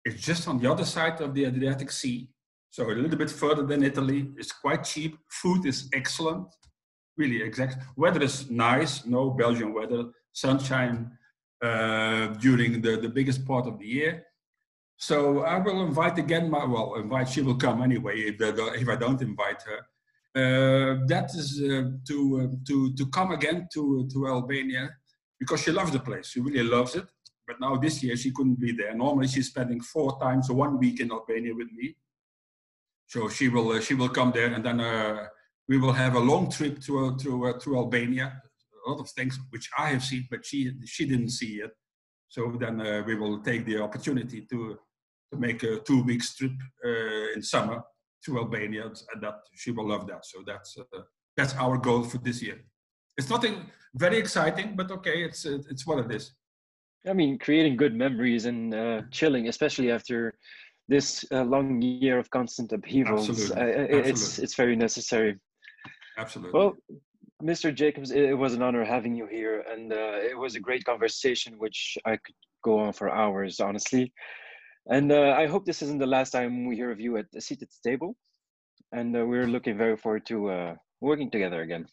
It's 0.07 0.23
just 0.31 0.49
on 0.51 0.57
the 0.61 0.71
other 0.73 0.85
side 0.85 1.21
of 1.21 1.35
the 1.35 1.45
Adriatic 1.51 1.91
Sea. 1.91 2.29
So 2.71 2.81
a 2.85 2.95
little 3.05 3.21
bit 3.25 3.31
further 3.31 3.65
than 3.71 3.83
Italy. 3.83 4.21
It's 4.41 4.53
quite 4.53 4.83
cheap. 4.85 5.13
Food 5.41 5.67
is 5.67 5.89
excellent 6.01 6.49
really 7.21 7.43
exact. 7.43 7.77
Weather 7.97 8.23
is 8.23 8.51
nice, 8.51 8.95
no 9.05 9.23
Belgian 9.43 9.71
weather, 9.79 10.03
sunshine 10.33 10.99
uh, 11.63 12.29
during 12.45 12.81
the, 12.81 12.93
the 13.05 13.13
biggest 13.19 13.41
part 13.51 13.67
of 13.67 13.79
the 13.79 13.87
year. 13.87 14.13
So 14.97 15.19
I 15.55 15.59
will 15.59 15.81
invite 15.91 16.19
again 16.19 16.51
my, 16.51 16.65
well, 16.65 16.95
invite, 16.97 17.29
she 17.29 17.43
will 17.43 17.61
come 17.67 17.83
anyway 17.83 18.17
if, 18.31 18.37
if 18.83 18.89
I 18.95 18.97
don't 18.97 19.23
invite 19.31 19.63
her. 19.71 19.81
Uh, 20.41 20.91
that 21.13 21.29
is 21.35 21.61
uh, 21.61 21.91
to, 22.09 22.17
uh, 22.41 22.57
to, 22.69 22.95
to 22.99 23.05
come 23.17 23.31
again 23.33 23.69
to, 23.75 24.09
to 24.13 24.29
Albania 24.29 24.85
because 25.41 25.61
she 25.63 25.73
loves 25.73 25.91
the 25.91 25.99
place. 25.99 26.27
She 26.33 26.41
really 26.41 26.63
loves 26.63 26.95
it. 26.95 27.07
But 27.51 27.59
now 27.59 27.75
this 27.77 28.01
year 28.01 28.17
she 28.17 28.31
couldn't 28.31 28.61
be 28.61 28.71
there. 28.71 28.95
Normally 28.95 29.27
she's 29.27 29.49
spending 29.49 29.81
four 29.81 30.17
times 30.21 30.49
one 30.49 30.79
week 30.79 31.01
in 31.01 31.11
Albania 31.11 31.53
with 31.53 31.73
me. 31.73 31.97
So 33.09 33.29
she 33.29 33.49
will, 33.49 33.73
uh, 33.73 33.81
she 33.81 33.95
will 33.95 34.09
come 34.09 34.31
there 34.31 34.53
and 34.55 34.65
then 34.65 34.79
uh, 34.81 35.27
we 35.69 35.77
will 35.79 35.93
have 35.93 36.15
a 36.15 36.21
long 36.21 36.49
trip 36.49 36.81
to 36.83 37.07
uh, 37.07 37.19
to 37.23 37.47
uh, 37.49 37.59
to 37.63 37.77
Albania. 37.77 38.41
A 38.87 38.91
lot 38.91 39.01
of 39.01 39.11
things 39.11 39.37
which 39.51 39.69
I 39.77 39.89
have 39.89 40.05
seen, 40.05 40.29
but 40.31 40.47
she 40.47 40.59
she 40.85 41.07
didn't 41.07 41.31
see 41.31 41.55
it. 41.67 41.73
So 42.29 42.57
then 42.61 42.81
uh, 42.81 43.03
we 43.05 43.17
will 43.17 43.41
take 43.41 43.67
the 43.67 43.83
opportunity 43.83 44.43
to 44.43 44.79
to 45.33 45.37
make 45.37 45.65
a 45.65 45.81
two 45.81 46.05
weeks 46.05 46.37
trip 46.37 46.57
in 47.35 47.43
summer 47.43 47.83
to 48.27 48.39
Albania, 48.39 48.85
and 49.13 49.23
that 49.25 49.39
she 49.57 49.73
will 49.73 49.89
love 49.89 50.07
that. 50.07 50.25
So 50.25 50.39
that's 50.47 50.79
that's 51.37 51.55
our 51.57 51.79
goal 51.79 52.05
for 52.05 52.19
this 52.19 52.41
year. 52.43 52.59
It's 53.19 53.29
nothing 53.29 53.57
very 53.95 54.19
exciting, 54.19 54.77
but 54.77 54.89
okay, 54.93 55.25
it's 55.25 55.45
it's 55.45 55.85
what 55.85 55.99
it 56.05 56.13
is. 56.15 56.33
I 57.07 57.13
mean, 57.13 57.39
creating 57.39 57.77
good 57.77 57.95
memories 57.95 58.47
and 58.47 58.75
uh, 58.75 59.03
chilling, 59.11 59.49
especially 59.49 59.91
after 59.91 60.35
this 60.89 61.25
uh, 61.33 61.43
long 61.45 61.81
year 61.81 62.19
of 62.19 62.29
constant 62.31 62.73
upheavals. 62.73 63.29
Absolutely. 63.31 63.57
Uh, 63.57 63.65
Absolutely. 63.65 64.11
It's 64.11 64.39
it's 64.39 64.55
very 64.55 64.77
necessary. 64.77 65.39
Absolutely. 66.19 66.59
Well, 66.59 66.77
Mr. 67.43 67.75
Jacobs, 67.75 68.11
it 68.11 68.37
was 68.37 68.53
an 68.55 68.63
honor 68.63 68.85
having 68.85 69.15
you 69.15 69.27
here, 69.27 69.65
and 69.73 69.93
uh, 69.93 70.19
it 70.31 70.37
was 70.37 70.57
a 70.57 70.61
great 70.61 70.85
conversation, 70.85 71.55
which 71.59 71.97
I 72.05 72.19
could 72.19 72.35
go 72.63 72.79
on 72.81 72.93
for 72.93 73.09
hours, 73.11 73.61
honestly. 73.61 74.13
And 74.87 75.13
uh, 75.13 75.35
I 75.39 75.47
hope 75.47 75.65
this 75.65 75.83
isn't 75.83 75.99
the 75.99 76.07
last 76.07 76.31
time 76.31 76.67
we 76.67 76.77
hear 76.77 76.91
of 76.91 77.01
you 77.01 77.17
at 77.17 77.31
the 77.33 77.41
seated 77.41 77.69
table. 77.83 78.17
And 78.93 79.17
uh, 79.17 79.25
we're 79.25 79.47
looking 79.47 79.79
very 79.79 79.97
forward 79.97 80.27
to 80.27 80.51
uh, 80.51 80.75
working 81.01 81.31
together 81.31 81.63
again. 81.63 81.87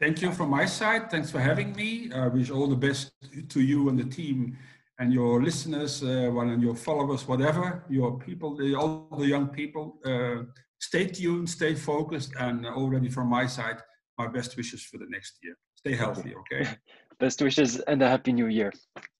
Thank 0.00 0.22
you 0.22 0.30
from 0.32 0.50
my 0.50 0.64
side. 0.64 1.10
Thanks 1.10 1.30
for 1.30 1.40
having 1.40 1.74
me. 1.74 2.10
I 2.12 2.28
wish 2.28 2.50
all 2.50 2.68
the 2.68 2.76
best 2.76 3.12
to 3.48 3.60
you 3.60 3.88
and 3.88 3.98
the 3.98 4.04
team 4.04 4.56
and 5.00 5.12
your 5.12 5.42
listeners, 5.42 6.02
uh, 6.02 6.28
one 6.32 6.50
and 6.50 6.62
your 6.62 6.74
followers, 6.74 7.26
whatever, 7.26 7.84
your 7.88 8.18
people, 8.18 8.56
the, 8.56 8.74
all 8.74 9.08
the 9.18 9.26
young 9.26 9.48
people. 9.48 9.98
Uh, 10.04 10.44
stay 10.78 11.06
tuned, 11.06 11.50
stay 11.50 11.74
focused, 11.74 12.32
and 12.38 12.66
already 12.66 13.08
from 13.08 13.28
my 13.28 13.46
side, 13.46 13.78
my 14.18 14.28
best 14.28 14.56
wishes 14.56 14.82
for 14.84 14.98
the 14.98 15.06
next 15.08 15.38
year. 15.42 15.56
Stay 15.74 15.94
healthy, 15.94 16.34
okay? 16.34 16.68
Best 17.20 17.42
wishes 17.42 17.80
and 17.80 18.00
a 18.02 18.08
happy 18.08 18.32
new 18.32 18.46
year. 18.46 18.72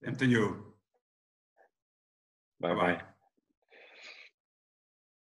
And 0.03 0.17
to 0.19 0.25
you. 0.25 0.73
Bye 2.61 2.73
bye. 2.73 3.01